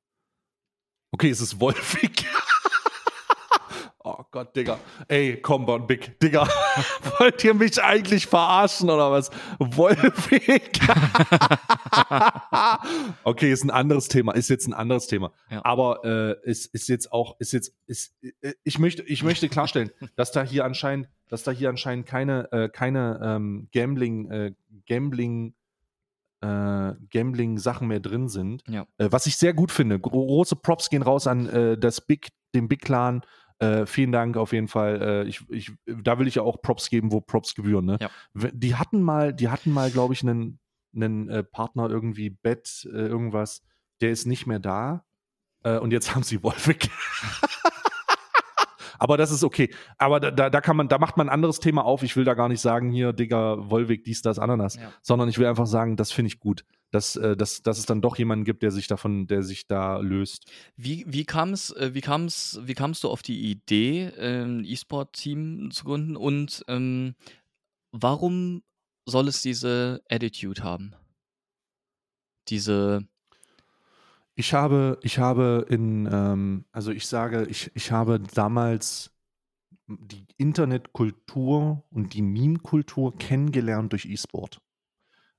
[1.12, 2.23] okay, es ist Wolfig.
[4.34, 4.80] Gott, Digga.
[5.06, 6.18] Ey, komm, Bon, Big.
[6.18, 6.48] Digga,
[7.20, 9.30] wollt ihr mich eigentlich verarschen oder was?
[9.60, 10.80] Wolfig.
[13.22, 14.32] okay, ist ein anderes Thema.
[14.32, 15.30] Ist jetzt ein anderes Thema.
[15.50, 15.64] Ja.
[15.64, 19.92] Aber äh, ist, ist jetzt auch, ist jetzt, ist, äh, ich möchte, ich möchte klarstellen,
[20.16, 24.52] dass da hier anscheinend, dass da hier anscheinend keine, äh, keine ähm, Gambling, äh,
[24.88, 25.54] Gambling,
[26.40, 28.64] äh, Gambling-Sachen mehr drin sind.
[28.66, 28.84] Ja.
[28.98, 30.00] Äh, was ich sehr gut finde.
[30.00, 33.22] Gro große Props gehen raus an äh, das Big, den Big Clan.
[33.58, 35.00] Äh, vielen Dank auf jeden Fall.
[35.00, 37.84] Äh, ich, ich, da will ich ja auch Props geben, wo Props gebühren.
[37.84, 37.98] Ne?
[38.00, 38.10] Ja.
[38.52, 40.58] Die hatten mal, die hatten mal, glaube ich, einen,
[40.94, 43.62] einen äh, Partner irgendwie Bet, äh, irgendwas.
[44.00, 45.04] Der ist nicht mehr da.
[45.62, 46.90] Äh, und jetzt haben sie Wolfig.
[48.98, 49.70] Aber das ist okay.
[49.98, 52.02] Aber da, da, da kann man, da macht man ein anderes Thema auf.
[52.02, 54.76] Ich will da gar nicht sagen, hier, Digga, Wolwig, dies, das, Ananas.
[54.76, 54.92] Ja.
[55.02, 56.64] Sondern ich will einfach sagen, das finde ich gut.
[56.90, 59.98] Dass, äh, dass, dass es dann doch jemanden gibt, der sich davon, der sich da
[59.98, 60.50] löst.
[60.76, 65.70] Wie, wie kam es, äh, wie kam's, wie kamst du auf die Idee, ein E-Sport-Team
[65.72, 67.16] zu gründen und ähm,
[67.90, 68.62] warum
[69.06, 70.94] soll es diese Attitude haben?
[72.48, 73.08] Diese,
[74.34, 79.14] Ich habe, ich habe in, ähm, also ich sage, ich, ich habe damals
[79.86, 84.60] die Internetkultur und die Meme-Kultur kennengelernt durch E-Sport.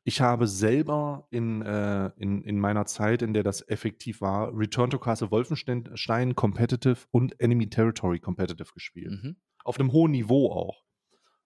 [0.07, 4.91] Ich habe selber in, äh, in, in meiner Zeit, in der das effektiv war, Return
[4.91, 9.23] to Castle Wolfenstein Competitive und Enemy Territory Competitive gespielt.
[9.23, 9.35] mhm.
[9.63, 10.83] Auf einem hohen Niveau auch.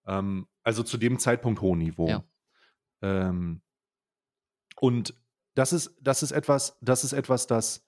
[0.06, 2.10] Ähm, also zu dem Zeitpunkt hohen Niveau.
[2.10, 2.24] Ja.
[3.02, 3.62] Ähm,
[4.82, 5.14] und
[5.60, 7.86] das ist, das ist etwas, das ist etwas, das,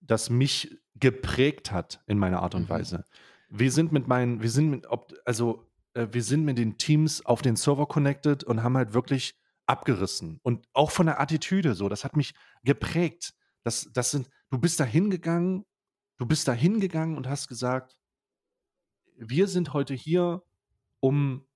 [0.00, 2.68] das mich geprägt hat in meiner Art und Mhm.
[2.68, 3.04] Weise.
[3.48, 7.24] Wir sind mit meinen, wir sind mit, ob, also äh, wir sind mit den Teams
[7.24, 9.34] auf den Server connected und haben halt wirklich
[9.66, 10.40] abgerissen.
[10.42, 13.34] Und auch von der Attitüde so, das hat mich geprägt.
[13.62, 15.64] Das, das sind, du bist da hingegangen,
[16.18, 17.96] du bist da hingegangen und hast gesagt,
[19.16, 20.42] wir sind heute hier,
[21.00, 21.46] um,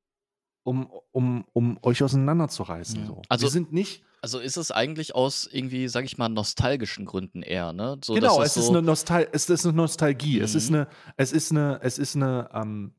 [0.62, 3.00] um, um, um euch auseinanderzureißen.
[3.00, 3.06] Ja.
[3.06, 3.22] So.
[3.28, 7.42] Also- wir sind nicht, Also ist es eigentlich aus irgendwie, sag ich mal, nostalgischen Gründen
[7.42, 7.98] eher, ne?
[8.04, 10.38] So, genau, es das ist so, eine Nostal es ist eine Nostalgie.
[10.40, 10.76] Es ist Mhm.
[10.76, 12.94] eine, es ist eine, es ist eine, ähm,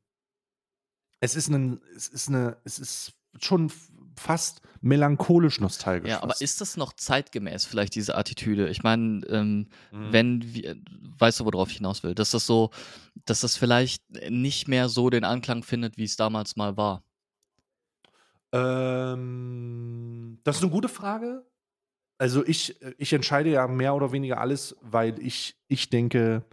[1.19, 3.71] es ist eine, es ist eine, es ist schon
[4.17, 6.09] fast melancholisch nostalgisch.
[6.09, 8.67] Ja, aber ist das noch zeitgemäß, vielleicht diese Attitüde?
[8.69, 10.11] Ich meine, ähm, Mhm.
[10.13, 10.75] wenn wir,
[11.19, 12.15] weißt du, worauf ich hinaus will?
[12.15, 12.71] Dass das so,
[13.25, 17.03] dass das vielleicht nicht mehr so den Anklang findet, wie es damals mal war.
[18.51, 21.45] Ähm, das ist eine gute Frage.
[22.17, 26.45] Also ich, ich entscheide ja mehr oder weniger alles, weil ich, ich denke,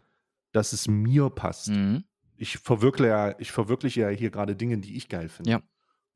[0.53, 1.69] dass es mir passt.
[1.69, 2.05] Mhm.
[2.37, 5.51] Ich verwirkliche ja, ich verwirkliche ja hier gerade Dinge, die ich geil finde.
[5.51, 5.63] Ja.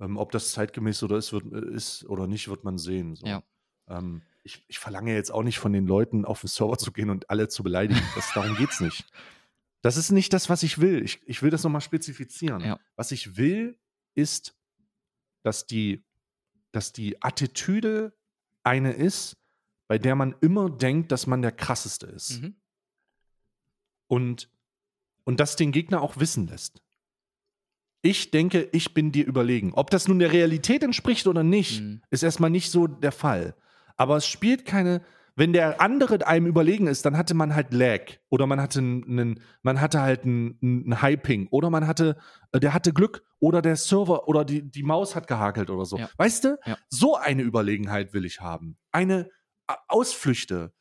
[0.01, 3.15] Ähm, ob das zeitgemäß oder ist, wird, ist oder nicht, wird man sehen.
[3.15, 3.27] So.
[3.27, 3.43] Ja.
[3.89, 7.11] Ähm, ich, ich verlange jetzt auch nicht von den Leuten auf den Server zu gehen
[7.11, 8.03] und alle zu beleidigen.
[8.15, 9.05] Das, darum geht es nicht.
[9.83, 11.03] Das ist nicht das, was ich will.
[11.03, 12.63] Ich, ich will das nochmal spezifizieren.
[12.63, 12.79] Ja.
[12.97, 13.79] Was ich will,
[14.15, 14.55] ist,
[15.43, 16.05] dass die,
[16.73, 18.13] dass die Attitüde
[18.63, 19.37] eine ist,
[19.89, 22.41] bei der man immer denkt, dass man der krasseste ist.
[22.43, 22.57] Mhm.
[24.07, 24.51] Und,
[25.25, 26.83] und das den Gegner auch wissen lässt.
[28.03, 29.75] Ich denke, ich bin dir überlegen.
[29.75, 32.03] Ob das nun der Realität entspricht oder nicht, Mhm.
[32.11, 33.55] ist erstmal nicht so der Fall.
[33.97, 35.05] Aber es spielt keine.
[35.35, 39.41] Wenn der andere einem überlegen ist, dann hatte man halt Lag oder man hatte einen,
[39.63, 42.17] man hatte halt einen, einen Hyping oder man hatte,
[42.53, 45.97] äh, der hatte Glück oder der Server oder die, die Maus hat gehakelt oder so.
[45.97, 46.11] Ja.
[46.17, 46.59] Weißt du?
[46.67, 46.77] Ja.
[46.91, 48.77] So eine Überlegenheit will ich haben.
[48.91, 49.31] Eine
[49.69, 50.73] äh, Ausflüchte.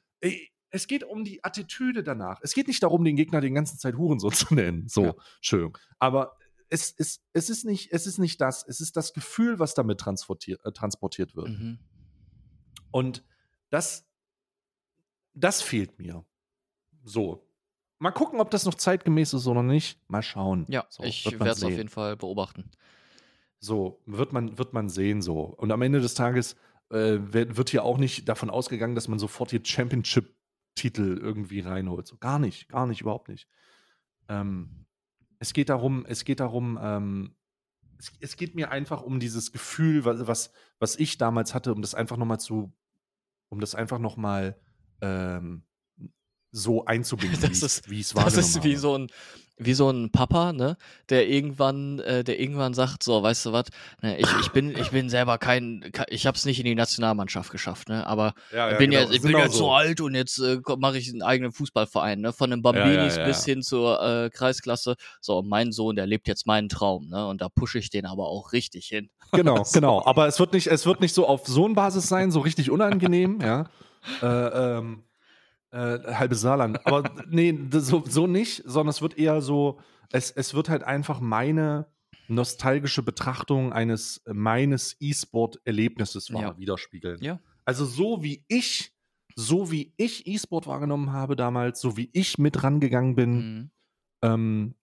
[0.69, 2.39] Es geht um die Attitüde danach.
[2.43, 4.87] Es geht nicht darum, den Gegner die ganze Zeit Hurensohn zu nennen.
[4.87, 5.13] So, Ja.
[5.39, 5.71] schön.
[5.99, 6.37] Aber
[6.69, 8.65] es, es, es, ist nicht, es ist nicht das.
[8.67, 11.49] Es ist das Gefühl, was damit transportiert, äh, transportiert wird.
[11.49, 11.79] Mhm.
[12.91, 13.25] Und
[13.69, 14.05] das,
[15.33, 16.25] das fehlt mir.
[17.03, 17.47] So.
[17.99, 19.99] Mal gucken, ob das noch zeitgemäß ist oder nicht.
[20.09, 20.65] Mal schauen.
[20.69, 22.71] Ja, so, ich werde es auf jeden Fall beobachten.
[23.59, 25.41] So, wird man, wird man sehen so.
[25.43, 26.55] Und am Ende des Tages
[26.89, 32.07] äh, wird, hier auch nicht davon ausgegangen, dass man sofort hier Championship-Titel irgendwie reinholt.
[32.07, 33.47] So, gar nicht, gar nicht, überhaupt nicht.
[34.29, 34.87] Ähm,
[35.37, 37.35] es geht darum, es geht darum, ähm,
[37.99, 41.81] es, es geht mir einfach um dieses Gefühl, was, was, was ich damals hatte, um
[41.81, 42.73] das einfach nochmal zu,
[43.49, 44.59] um das einfach nochmal
[45.01, 45.63] ähm,
[46.51, 48.79] so einzubinden, Das ist- wie es Das wahrgenommen ist wie habe.
[48.79, 49.07] so ein,
[49.63, 50.75] wie so ein Papa, ne,
[51.09, 53.65] der irgendwann, äh, der irgendwann sagt, so, weißt du was,
[54.01, 56.73] ne, ich, ich bin, ich bin selber kein, ke- ich habe es nicht in die
[56.73, 60.01] Nationalmannschaft geschafft, ne, aber Ja, ja, bin genau, jetzt, ich bin genau jetzt so alt
[60.01, 63.61] und jetzt äh, mache ich einen eigenen Fußballverein, ne, von den Bambinis ja, bis hin
[63.61, 64.95] zur äh, Kreisklasse.
[65.21, 68.27] So, mein Sohn, der lebt jetzt meinen Traum, ne, und da pushe ich den aber
[68.29, 69.09] auch richtig hin.
[69.31, 69.73] Genau, So.
[69.79, 70.03] genau.
[70.05, 72.71] Aber es wird nicht, es wird nicht so auf so eine Basis sein, so richtig
[72.71, 73.69] unangenehm, ja.
[74.21, 75.03] Äh, ähm,
[75.71, 76.85] äh, halbe Saarland.
[76.85, 79.79] Aber nee, so, so nicht, sondern es wird eher so,
[80.11, 81.87] es, es wird halt einfach meine
[82.27, 86.57] nostalgische Betrachtung eines meines E-Sport-Erlebnisses Ja.
[86.57, 87.21] widerspiegeln.
[87.21, 87.39] Ja.
[87.65, 88.93] Also so wie ich,
[89.35, 93.71] so wie ich E-Sport wahrgenommen habe damals, so wie ich mit rangegangen bin, Mhm.
[94.23, 94.75] ähm,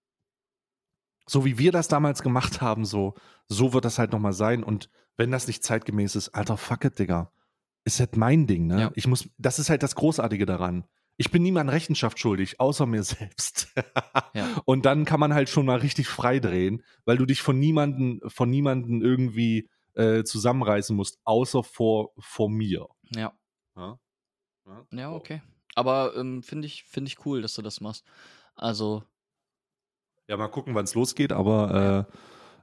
[1.26, 3.14] so wie wir das damals gemacht haben, so,
[3.48, 4.62] so wird das halt nochmal sein.
[4.64, 7.30] Und wenn das nicht zeitgemäß ist, alter fuck it, Digga.
[7.88, 8.80] Ist halt mein Ding, ne?
[8.82, 8.92] Ja.
[8.96, 10.84] Ich muss, das ist halt das Großartige daran.
[11.16, 13.68] Ich bin niemand Rechenschaft schuldig, außer mir selbst.
[14.34, 14.46] Ja.
[14.66, 18.20] Und dann kann man halt schon mal richtig frei drehen, weil du dich von niemanden,
[18.28, 22.86] von niemanden irgendwie äh, zusammenreißen musst, außer vor, vor mir.
[23.16, 23.32] Ja.
[23.74, 23.98] Ja,
[24.92, 25.40] Ja, okay.
[25.74, 28.04] Aber ähm, finde ich, finde ich cool, dass du das machst.
[28.54, 29.02] Also,
[30.28, 32.06] Ja, mal gucken, wann es losgeht, aber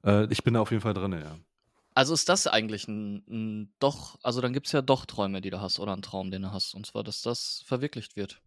[0.05, 1.35] äh, äh, ich bin da auf jeden Fall drin, ja.
[1.95, 5.49] Also ist das eigentlich ein, ein doch, also dann gibt es ja doch Träume, die
[5.49, 6.75] du hast oder einen Traum, den du hast.
[6.75, 8.41] Und zwar, dass das verwirklicht wird.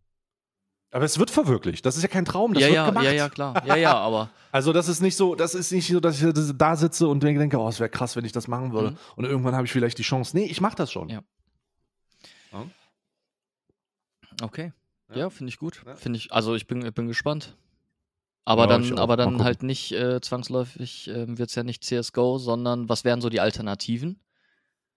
[0.90, 1.84] Aber es wird verwirklicht.
[1.84, 3.04] Das ist ja kein Traum, das ja, wird ja, gemacht.
[3.04, 3.66] ja, ja, klar.
[3.66, 6.76] Ja, ja, aber Also das ist nicht so, das ist nicht so, dass ich da
[6.76, 8.92] sitze und denke, oh, es wäre krass, wenn ich das machen würde.
[8.92, 8.98] Mhm.
[9.16, 10.36] Und irgendwann habe ich vielleicht die Chance.
[10.36, 11.08] Nee, ich mache das schon.
[11.08, 11.22] Ja.
[14.42, 14.72] Okay.
[15.14, 15.30] Ja.
[15.30, 15.82] Finde ich gut.
[15.96, 17.56] Finde ich, also ich bin, ich bin gespannt.
[18.44, 22.38] Aber Ja, dann, aber dann halt nicht äh, zwangsläufig äh, wird es ja nicht CSGO,
[22.38, 24.20] sondern was wären so die Alternativen?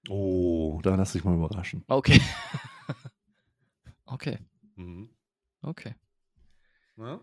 [0.10, 1.84] Oh, da lass dich mal überraschen.
[1.88, 2.20] Okay.
[4.06, 4.40] okay,
[4.76, 5.10] Mhm.
[5.62, 5.96] okay.
[6.98, 7.20] Ja?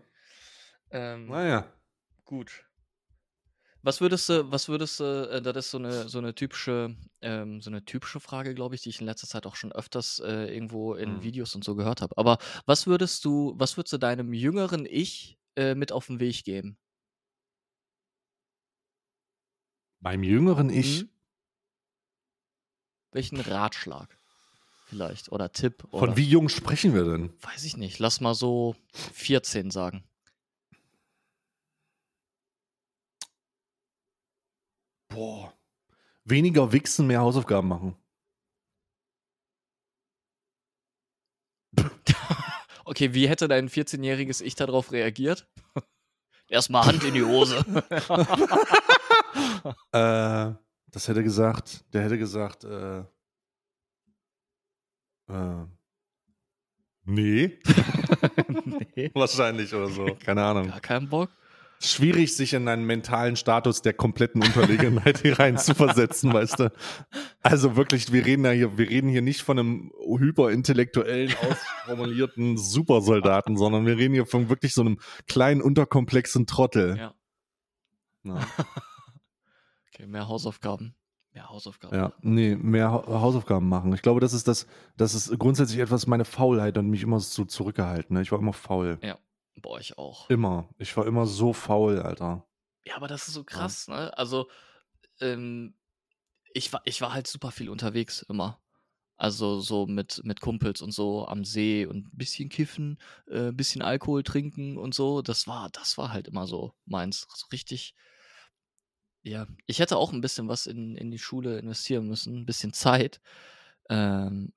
[0.91, 1.65] Ähm, Naja.
[2.25, 2.63] Gut.
[3.81, 7.61] Was würdest du, was würdest du, äh, das ist so eine, so eine typische, ähm,
[7.61, 10.53] so eine typische Frage, glaube ich, die ich in letzter Zeit auch schon öfters äh,
[10.53, 11.23] irgendwo in Mhm.
[11.23, 12.15] Videos und so gehört habe.
[12.17, 16.43] Aber was würdest du, was würdest du deinem jüngeren Ich äh, mit auf den Weg
[16.45, 16.77] geben?
[19.99, 21.09] Beim jüngeren Ich, Mhm.
[23.11, 24.19] Welchen Ratschlag
[24.85, 27.33] vielleicht oder Tipp oder von wie jung sprechen wir denn?
[27.41, 30.03] weiß ich nicht, lass mal so 14 sagen.
[35.09, 35.53] Boah.
[36.23, 37.95] Weniger wichsen, mehr Hausaufgaben machen.
[42.89, 45.47] Okay, wie hätte dein 14-jähriges Ich darauf reagiert?
[46.49, 47.63] Erstmal Hand in die Hose.
[49.91, 50.53] Äh,
[50.91, 52.99] Das hätte gesagt, der hätte gesagt, äh,
[55.27, 55.65] äh,
[57.03, 57.59] nee.
[58.95, 59.11] nee.
[59.13, 60.05] Wahrscheinlich oder so.
[60.25, 60.67] Keine Ahnung.
[60.69, 61.29] Gar keinen Bock.
[61.81, 66.71] Schwierig, sich in einen mentalen Status der kompletten Unterlegenheit hier rein zu versetzen, weißt du.
[67.41, 73.55] Also wirklich, wir reden ja hier, wir reden hier nicht von einem hyperintellektuellen, ausformulierten Supersoldaten,
[73.55, 76.97] sondern wir reden hier von wirklich so einem kleinen, unterkomplexen Trottel.
[76.97, 77.13] Ja.
[78.23, 78.39] Ja.
[79.93, 80.95] Okay, mehr Hausaufgaben.
[81.33, 81.93] Mehr Hausaufgaben.
[81.95, 83.93] Ja, nee, mehr Ha- Hausaufgaben machen.
[83.93, 84.65] Ich glaube, das ist das,
[84.95, 88.15] das ist grundsätzlich etwas meine Faulheit und mich immer so zurückgehalten.
[88.15, 88.21] Ne?
[88.21, 88.97] Ich war immer faul.
[89.61, 90.29] Boah, ich auch.
[90.29, 90.69] Immer.
[90.77, 92.47] Ich war immer so faul, Alter.
[92.85, 94.17] Ja, aber das ist so krass, ne?
[94.17, 94.49] Also,
[95.19, 95.75] ähm,
[96.53, 98.61] ich war, ich war halt super viel unterwegs immer.
[99.17, 102.97] Also so mit, mit Kumpels und so am See und ein bisschen kiffen,
[103.27, 105.21] äh, ein bisschen Alkohol trinken und so.
[105.21, 107.27] Das war, das war halt immer so meins.
[107.35, 107.95] So richtig.
[109.21, 112.71] Ja, ich hätte auch ein bisschen was in, in die Schule investieren müssen, ein bisschen
[112.71, 113.19] Zeit.
[113.89, 114.53] Ähm,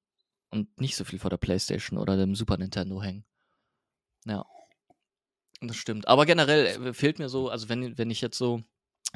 [0.50, 3.24] und nicht so viel vor der Playstation oder dem Super Nintendo hängen.
[4.26, 4.44] Ja.
[5.62, 6.08] Das stimmt.
[6.08, 8.62] Aber generell äh, fehlt mir so, also wenn, wenn ich jetzt so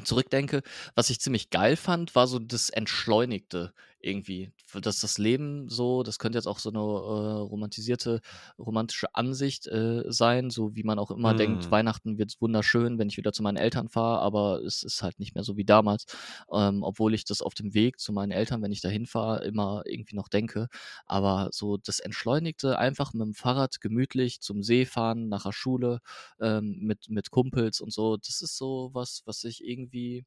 [0.03, 0.61] zurückdenke,
[0.95, 4.51] was ich ziemlich geil fand, war so das Entschleunigte irgendwie.
[4.73, 8.21] Dass das Leben so, das könnte jetzt auch so eine äh, romantisierte,
[8.57, 11.71] romantische Ansicht äh, sein, so wie man auch immer denkt, Mm.
[11.71, 15.35] Weihnachten wird wunderschön, wenn ich wieder zu meinen Eltern fahre, aber es ist halt nicht
[15.35, 16.05] mehr so wie damals.
[16.51, 19.83] Ähm, obwohl ich das auf dem Weg zu meinen Eltern, wenn ich da hinfahre, immer
[19.85, 20.67] irgendwie noch denke.
[21.05, 25.99] Aber so das Entschleunigte, einfach mit dem Fahrrad gemütlich zum See fahren, nach der Schule,
[26.39, 30.25] ähm, mit, mit Kumpels und so, das ist so was, was ich irgendwie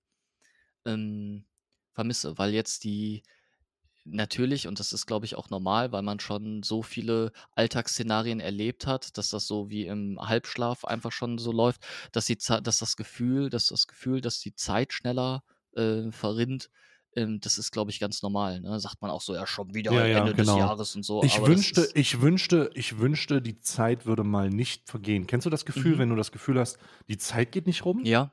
[0.84, 1.44] ähm,
[1.92, 3.22] vermisse, weil jetzt die
[4.10, 8.86] natürlich, und das ist, glaube ich, auch normal, weil man schon so viele Alltagsszenarien erlebt
[8.86, 11.82] hat, dass das so wie im Halbschlaf einfach schon so läuft,
[12.12, 15.42] dass die dass das Gefühl, dass das Gefühl, dass die Zeit schneller
[15.74, 16.70] äh, verrinnt,
[17.16, 18.60] ähm, das ist, glaube ich, ganz normal.
[18.60, 18.78] Ne?
[18.80, 20.52] Sagt man auch so, ja, schon wieder Ja, ja, Ende genau.
[20.54, 21.22] des Jahres und so.
[21.22, 25.26] Ich wünschte, ich wünschte, ich wünschte, die Zeit würde mal nicht vergehen.
[25.26, 25.98] Kennst du das Gefühl, Mhm.
[25.98, 28.04] wenn du das Gefühl hast, die Zeit geht nicht rum?
[28.04, 28.32] ja,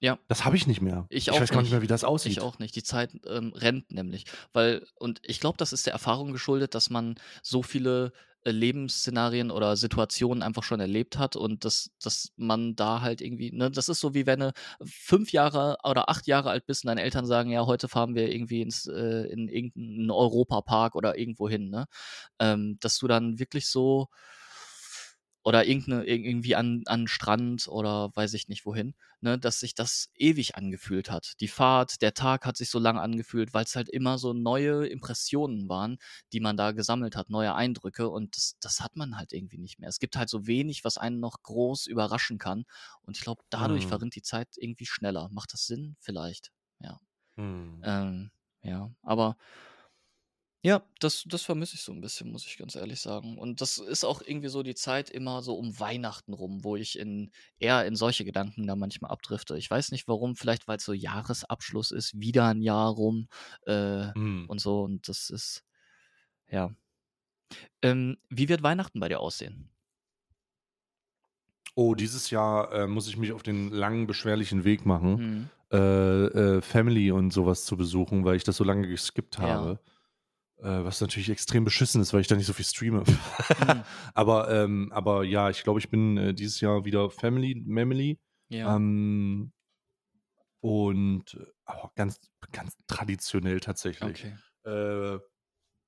[0.00, 0.18] ja.
[0.28, 1.06] Das habe ich nicht mehr.
[1.10, 1.72] Ich auch weiß gar nicht nicht.
[1.72, 2.32] mehr, wie das aussieht.
[2.32, 2.74] Ich auch nicht.
[2.74, 4.24] Die Zeit ähm, rennt nämlich.
[4.52, 8.12] Weil, und ich glaube, das ist der Erfahrung geschuldet, dass man so viele
[8.44, 13.52] äh, Lebensszenarien oder Situationen einfach schon erlebt hat und dass, dass man da halt irgendwie,
[13.52, 16.88] ne, das ist so wie wenn du fünf Jahre oder acht Jahre alt bist und
[16.88, 21.50] deine Eltern sagen, ja, heute fahren wir irgendwie ins, äh, in irgendeinen Europapark oder irgendwo
[21.50, 21.84] hin, ne?
[22.38, 24.08] Ähm, dass du dann wirklich so
[25.42, 29.74] oder irgendeine, irg- irgendwie an, an Strand oder weiß ich nicht wohin, ne, dass sich
[29.74, 31.32] das ewig angefühlt hat.
[31.40, 34.86] Die Fahrt, der Tag hat sich so lang angefühlt, weil es halt immer so neue
[34.86, 35.98] Impressionen waren,
[36.32, 39.78] die man da gesammelt hat, neue Eindrücke und das, das hat man halt irgendwie nicht
[39.78, 39.88] mehr.
[39.88, 42.64] Es gibt halt so wenig, was einen noch groß überraschen kann
[43.02, 43.86] und ich glaube, dadurch Mhm.
[43.86, 45.28] verrinnt die Zeit irgendwie schneller.
[45.30, 45.96] Macht das Sinn?
[46.00, 46.98] Vielleicht, ja.
[47.36, 47.82] Hm.
[47.82, 48.30] Ähm,
[48.62, 49.36] ja, aber
[50.62, 53.38] ja, das, das vermisse ich so ein bisschen, muss ich ganz ehrlich sagen.
[53.38, 56.98] Und das ist auch irgendwie so die Zeit immer so um Weihnachten rum, wo ich
[56.98, 59.56] in eher in solche Gedanken da manchmal abdrifte.
[59.56, 63.28] Ich weiß nicht warum, vielleicht weil es so Jahresabschluss ist, wieder ein Jahr rum
[63.66, 64.46] äh, Hm.
[64.46, 64.82] und so.
[64.82, 65.64] Und das ist,
[66.50, 66.74] ja.
[67.82, 69.70] Ähm, wie wird Weihnachten bei dir aussehen?
[71.76, 75.50] Oh, dieses Jahr äh, muss ich mich auf den langen, beschwerlichen Weg machen, Hm.
[75.72, 75.76] äh,
[76.56, 79.66] äh, Family und sowas zu besuchen, weil ich das so lange geskippt Ja.
[79.66, 79.80] habe.
[80.62, 83.00] Äh, was natürlich extrem beschissen ist, weil ich da nicht so viel streame.
[83.00, 83.82] Mhm.
[84.14, 88.18] aber, ähm, aber ja, ich glaube, ich bin äh, dieses Jahr wieder Family, Family.
[88.48, 88.76] Ja.
[88.76, 89.52] Ähm,
[90.60, 92.20] und äh, aber ganz,
[92.52, 94.26] ganz traditionell tatsächlich.
[94.26, 94.36] okay.
[94.66, 95.18] Äh,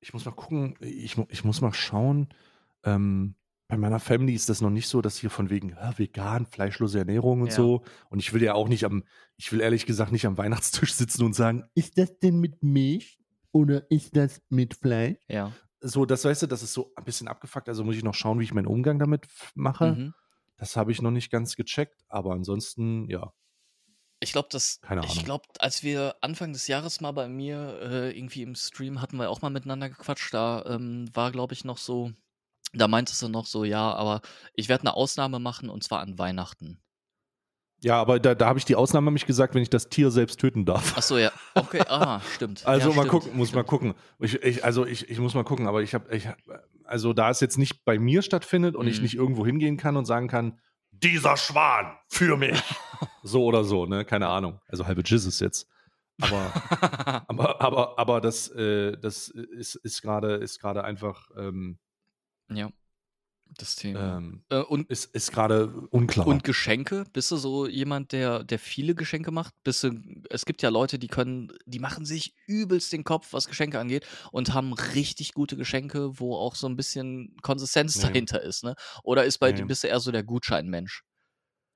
[0.01, 2.29] ich muss mal gucken, ich, ich muss mal schauen.
[2.83, 3.37] Ähm,
[3.69, 6.99] bei meiner Family ist das noch nicht so, dass hier von wegen ja, vegan, fleischlose
[6.99, 7.55] Ernährung und Ja.
[7.55, 7.85] so.
[8.11, 9.05] Und ich will ja auch nicht am,
[9.37, 13.22] ich will ehrlich gesagt nicht am Weihnachtstisch sitzen und sagen, ist das denn mit Milch
[13.53, 15.17] oder ist das mit Fleisch?
[15.29, 15.53] Ja.
[15.81, 17.69] So, das weißt du, das ist so ein bisschen abgefuckt.
[17.69, 19.93] Also muss ich noch schauen, wie ich meinen Umgang damit mache.
[19.93, 20.15] Mhm.
[20.57, 23.33] Das habe ich noch nicht ganz gecheckt, aber ansonsten, ja.
[24.21, 24.81] Ich glaube, das.
[24.81, 25.25] Keine Ich Ahnung.
[25.25, 29.29] glaube, als wir Anfang des Jahres mal bei mir äh, irgendwie im Stream hatten wir
[29.29, 30.33] auch mal miteinander gequatscht.
[30.33, 32.13] Da ähm, war, glaube ich, noch so.
[32.75, 34.23] Da meintest du noch so, ja, aber
[34.55, 36.82] ich werde eine Ausnahme machen und zwar an Weihnachten.
[37.83, 40.39] Ja, aber da, da habe ich die Ausnahme mich gesagt, wenn ich das Tier selbst
[40.39, 40.95] töten darf.
[40.97, 41.33] Ach so, ja.
[41.55, 42.65] Okay, ah, stimmt.
[42.65, 43.69] Also ja, mal stimmt, gucken, muss mal stimmt.
[43.69, 43.95] gucken.
[44.21, 46.29] Ich, ich, also ich, ich muss mal gucken, aber ich habe, ich,
[46.85, 49.03] also da es jetzt nicht bei mir stattfindet und ich Mhm.
[49.03, 50.61] nicht irgendwo hingehen kann und sagen kann,
[50.93, 52.63] dieser Schwan für mich.
[53.25, 54.05] so oder so, ne?
[54.05, 54.61] Keine Ahnung.
[54.69, 55.67] Also halbe Jesus jetzt.
[56.21, 56.53] Aber,
[57.29, 61.81] aber, aber, aber das, äh, das ist, ist gerade, ist gerade einfach, ähm,
[62.49, 62.71] ja.
[63.59, 64.19] Das Thema.
[64.19, 66.27] Ähm, Äh, und, ist ist gerade unklar.
[66.27, 67.05] und Geschenke?
[67.13, 69.53] Bist du so jemand, der, der viele Geschenke macht?
[69.65, 69.91] Bist du,
[70.31, 74.07] es gibt ja Leute, die können, die machen sich übelst den Kopf, was Geschenke angeht
[74.31, 78.03] und haben richtig gute Geschenke, wo auch so ein bisschen Konsistenz Nee.
[78.09, 78.75] dahinter ist, ne?
[79.05, 79.65] Oder ist bei Nee.
[79.65, 81.03] bist du eher so der Gutscheinmensch?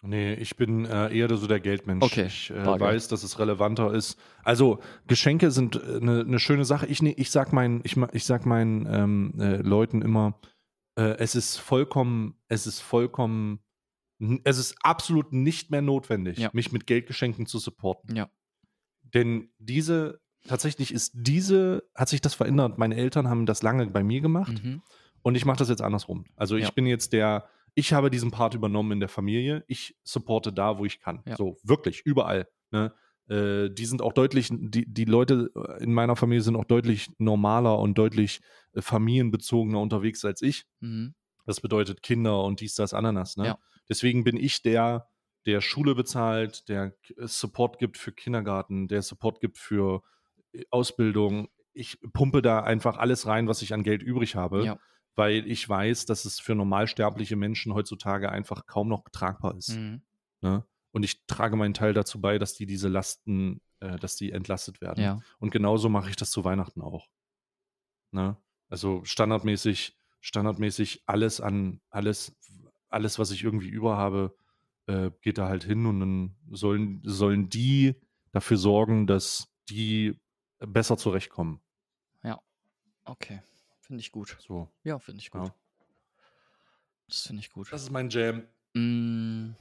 [0.03, 2.05] Nee, ich bin äh, eher so der Geldmensch.
[2.05, 4.19] Okay, Ich äh, weiß, dass es relevanter ist.
[4.45, 6.87] Also Geschenke sind eine ne schöne Sache.
[6.87, 10.39] Ich, ne- ich sag meinen, ich, ich sag meinen ähm, äh, Leuten immer,
[10.97, 13.61] äh, es ist vollkommen, es ist vollkommen,
[14.45, 16.51] es ist absolut nicht mehr notwendig, Ja.
[16.53, 18.17] mich mit Geldgeschenken zu supporten.
[18.17, 18.29] Ja.
[19.03, 22.79] Denn diese, tatsächlich ist diese, hat sich das verändert.
[22.79, 24.63] Meine Eltern haben das lange bei mir gemacht.
[24.65, 24.83] Mhm.
[25.23, 26.25] Und ich mache das jetzt andersrum.
[26.37, 26.71] Also ich Ja.
[26.71, 29.65] bin jetzt der, ich habe diesen Part übernommen in der Familie.
[29.67, 31.23] Ich supporte da, wo ich kann.
[31.27, 31.37] Ja.
[31.37, 32.49] So, wirklich, überall.
[32.71, 32.93] Ne?
[33.29, 37.79] Äh, die sind auch deutlich, die, die Leute in meiner Familie sind auch deutlich normaler
[37.79, 38.41] und deutlich
[38.83, 40.67] familienbezogener unterwegs als ich.
[40.81, 41.15] Mhm.
[41.45, 43.37] Das bedeutet Kinder und dies, das, Ananas.
[43.37, 43.47] Ne?
[43.47, 43.59] Ja.
[43.89, 45.09] Deswegen bin ich der,
[45.47, 50.03] der Schule bezahlt, der äh, Support gibt für Kindergarten, der Support gibt für
[50.53, 51.49] äh, Ausbildung.
[51.73, 54.79] Ich pumpe da einfach alles rein, was ich an Geld übrig habe, Ja.
[55.15, 59.77] weil ich weiß, dass es für normalsterbliche Menschen heutzutage einfach kaum noch tragbar ist.
[59.77, 60.03] Mhm.
[60.41, 60.65] Ne?
[60.91, 64.81] Und ich trage meinen Teil dazu bei, dass die diese Lasten, äh, dass die entlastet
[64.81, 65.05] werden.
[65.05, 65.21] Ja.
[65.39, 67.07] Und genauso mache ich das zu Weihnachten auch.
[68.11, 68.37] Ne?
[68.69, 72.35] Also standardmäßig, standardmäßig alles an, alles,
[72.89, 74.37] alles, was ich irgendwie über habe,
[74.87, 77.95] äh, geht da halt hin und dann sollen, sollen die
[78.33, 80.19] dafür sorgen, dass die
[80.59, 81.61] besser zurechtkommen.
[83.07, 83.41] Okay.
[83.81, 84.37] Finde ich gut.
[84.41, 84.69] So.
[84.83, 85.47] Ja, finde ich gut.
[85.47, 85.55] Ja.
[87.07, 87.73] Das finde ich gut.
[87.73, 88.43] Das ist mein Jam.
[88.75, 89.55] Mm,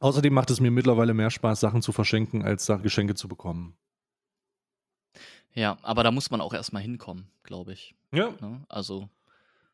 [0.00, 3.76] Außerdem macht es mir mittlerweile mehr Spaß, Sachen zu verschenken, als Geschenke zu bekommen.
[5.58, 7.94] Ja, aber da muss man auch erstmal hinkommen, glaube ich.
[8.12, 8.64] Ja, Ne?
[8.68, 9.08] Also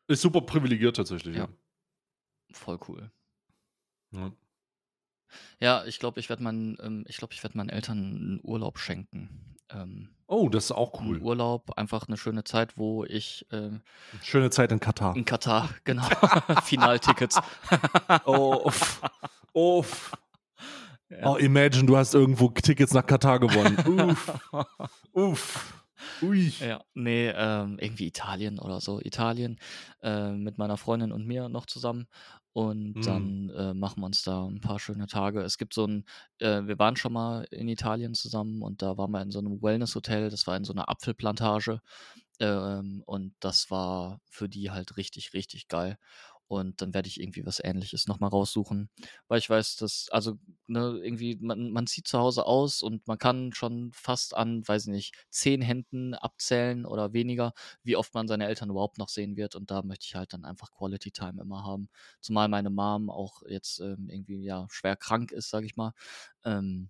[0.07, 1.35] ist super privilegiert tatsächlich.
[1.37, 1.47] Ja.
[2.51, 3.11] voll cool.
[4.11, 4.31] Ja.
[5.59, 8.77] Ja, ich glaube, ich werde meinen, ähm, ich glaube, ich werde meinen Eltern einen Urlaub
[8.79, 9.55] schenken.
[9.69, 11.19] Ähm, Oh, das ist auch einen cool.
[11.21, 13.81] Urlaub, einfach eine schöne Zeit, wo ich ähm,
[14.23, 15.15] Schöne Zeit in Katar.
[15.15, 16.07] in Katar, genau,
[16.63, 17.39] Finaltickets.
[18.25, 19.01] Oh, uff.
[19.53, 20.11] Uff.
[21.09, 21.31] Ja.
[21.33, 23.77] Oh, imagine, du hast irgendwo Tickets nach Katar gewonnen.
[24.09, 24.39] Uff.
[25.13, 25.83] Uff.
[26.21, 26.51] Ui.
[26.59, 28.99] Ja, nee, ähm, irgendwie Italien oder so.
[29.01, 29.59] Italien
[30.01, 32.07] äh, mit meiner Freundin und mir noch zusammen.
[32.53, 33.01] Und Mm.
[33.01, 35.41] dann äh, machen wir uns da ein paar schöne Tage.
[35.41, 36.05] Es gibt so ein,
[36.39, 39.61] äh, wir waren schon mal in Italien zusammen und da waren wir in so einem
[39.61, 40.29] Wellness-Hotel.
[40.29, 41.81] Das war in so einer Apfelplantage.
[42.39, 45.97] Ähm, und das war für die halt richtig, richtig geil.
[46.47, 48.89] Und dann werde ich irgendwie was ähnliches nochmal raussuchen.
[49.27, 50.37] Weil ich weiß, dass, also,
[50.67, 54.83] ne, irgendwie, man, man sieht zu Hause aus und man kann schon fast an, weiß
[54.87, 59.35] ich nicht, zehn Händen abzählen oder weniger, wie oft man seine Eltern überhaupt noch sehen
[59.37, 59.55] wird.
[59.55, 61.89] Und da möchte ich halt dann einfach Quality Time immer haben.
[62.21, 65.93] Zumal meine Mom auch jetzt ähm, irgendwie ja schwer krank ist, sag ich mal.
[66.43, 66.89] Ähm,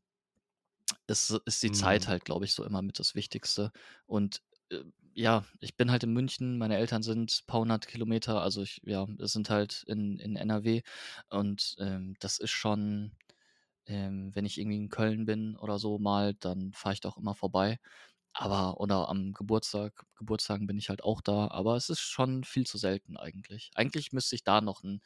[1.08, 2.08] ist, ist die Zeit Mhm.
[2.08, 3.72] halt, glaube ich, so immer mit das Wichtigste.
[4.06, 4.84] Und äh,
[5.16, 8.82] ja, ich bin halt in München, meine Eltern sind ein paar hundert Kilometer, also ich,
[8.86, 10.82] ja, es sind halt in, in NRW
[11.30, 13.14] und ähm, das ist schon,
[13.88, 17.18] ähm, wenn ich irgendwie in Köln bin oder so mal, dann fahre ich da auch
[17.18, 17.80] immer vorbei.
[18.34, 22.66] Aber, oder am Geburtstag, Geburtstagen bin ich halt auch da, aber es ist schon viel
[22.68, 23.72] zu selten eigentlich.
[23.76, 25.02] Eigentlich müsste ich da noch ein,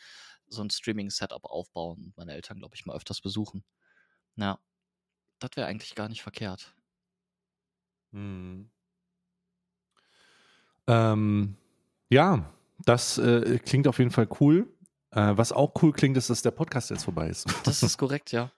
[0.48, 3.64] so ein Streaming-Setup aufbauen und meine Eltern, glaube ich, mal öfters besuchen.
[4.38, 4.60] Ja,
[5.40, 6.76] das wäre eigentlich gar nicht verkehrt.
[8.14, 8.70] Mhm.
[10.90, 11.56] Ähm,
[12.10, 12.52] ja,
[12.84, 14.68] das äh, klingt auf jeden Fall cool.
[15.12, 17.48] Äh, was auch cool klingt, ist, dass der Podcast jetzt vorbei ist.
[17.64, 18.52] Das ist korrekt, ja.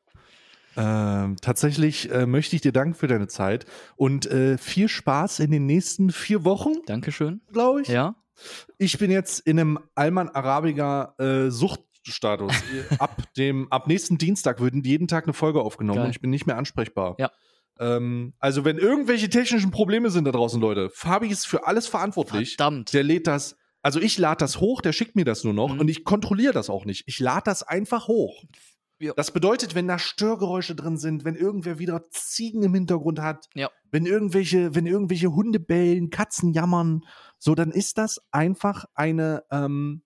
[0.78, 3.66] Ähm, tatsächlich äh, möchte ich dir danken für deine Zeit
[3.98, 7.42] und äh, viel Spaß in den nächsten vier Wochen, Dankeschön.
[7.52, 7.90] glaube ich.
[7.90, 8.16] Ja,
[8.78, 12.54] Ich bin jetzt in einem Alman Arabica äh, Suchtstatus.
[13.00, 16.06] ab dem ab nächsten Dienstag wird jeden Tag eine Folge aufgenommen Geil.
[16.06, 17.16] und ich bin nicht mehr ansprechbar.
[17.20, 17.32] Ja.
[17.80, 22.56] Ähm, also wenn irgendwelche technischen Probleme sind da draußen, Leute, Fabi ist für alles verantwortlich.
[22.56, 22.94] verdammt.
[22.94, 23.56] Der lädt das.
[23.82, 25.80] Also ich lade das hoch, der schickt mir das nur noch Mhm.
[25.80, 27.04] und ich kontrolliere das auch nicht.
[27.08, 28.44] Ich lade das einfach hoch.
[29.00, 29.14] Ja.
[29.16, 33.72] Das bedeutet, wenn da Störgeräusche drin sind, wenn irgendwer wieder Ziegen im Hintergrund hat, Ja.
[33.90, 37.02] wenn irgendwelche, wenn irgendwelche Hunde bellen, Katzen jammern,
[37.40, 40.04] so, dann ist das einfach eine, ähm,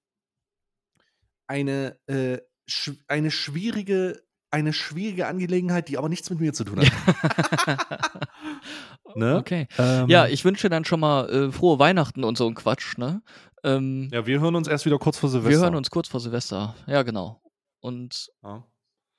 [1.48, 4.24] eine, äh, sch eine schwierige,
[4.56, 6.92] eine schwierige Angelegenheit, die aber nichts mit mir zu tun hat.
[9.16, 9.38] ne?
[9.38, 9.68] Okay.
[9.78, 13.22] Ähm, Ja, ich wünsche dann schon mal äh, frohe Weihnachten und so ein Quatsch, ne?
[13.64, 15.58] Ähm, ja, wir hören uns erst wieder kurz vor Silvester.
[15.60, 16.76] wir hören uns kurz vor Silvester.
[16.88, 17.42] Ja, genau.
[17.82, 18.64] Und Ja.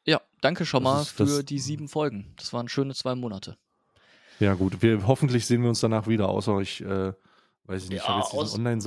[0.07, 2.32] ja, danke schon mal ist- für die sieben Folgen.
[2.37, 3.57] Das waren schöne zwei Monate.
[4.39, 4.82] Ja, gut.
[4.82, 7.12] Wir, hoffentlich sehen wir uns danach wieder, außer ich äh,
[7.68, 8.80] Weiß ich nicht, Ja, ich aus- online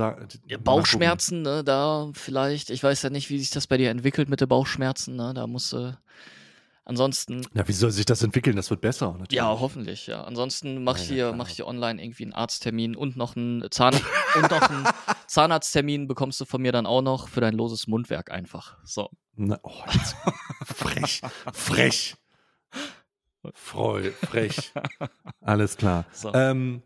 [0.48, 4.30] Ja, Bauchschmerzen, ne, da vielleicht, ich weiß ja nicht, wie sich das bei dir entwickelt
[4.30, 5.98] mit den Bauchschmerzen, ne, da musst du,
[6.90, 8.56] ansonsten, Ja, wie soll sich das entwickeln?
[8.58, 9.12] Das wird besser.
[9.14, 9.32] Natürlich.
[9.32, 10.24] ja, hoffentlich, ja.
[10.26, 11.36] Ansonsten mach Ja, ich hier, klar.
[11.38, 13.94] mach ich hier online irgendwie einen Arzttermin und noch einen Zahn
[14.36, 14.88] und noch einen
[15.28, 18.78] Zahnarzttermin bekommst du von mir dann auch noch für dein loses Mundwerk einfach.
[18.84, 19.10] So.
[19.36, 20.16] Na, oh, jetzt.
[20.66, 21.22] frech,
[21.54, 22.16] frech.
[23.54, 24.74] Freu, frech.
[25.42, 26.06] Alles klar.
[26.12, 26.34] So.
[26.34, 26.82] Ähm,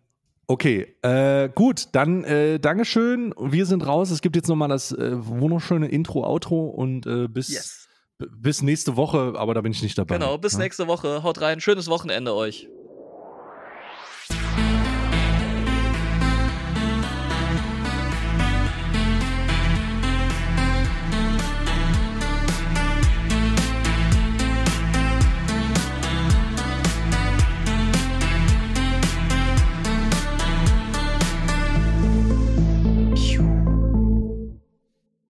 [0.46, 3.34] okay, äh, gut, dann äh, Dankeschön.
[3.40, 4.12] Wir sind raus.
[4.12, 7.83] Es gibt jetzt nochmal das äh, wunderschöne Intro, Outro und äh, bis, b-
[8.32, 10.16] bis nächste Woche, aber da bin ich nicht dabei.
[10.18, 10.60] Genau, bis Ja?
[10.60, 11.24] nächste Woche.
[11.24, 11.60] Haut rein.
[11.60, 12.70] Schönes Wochenende euch.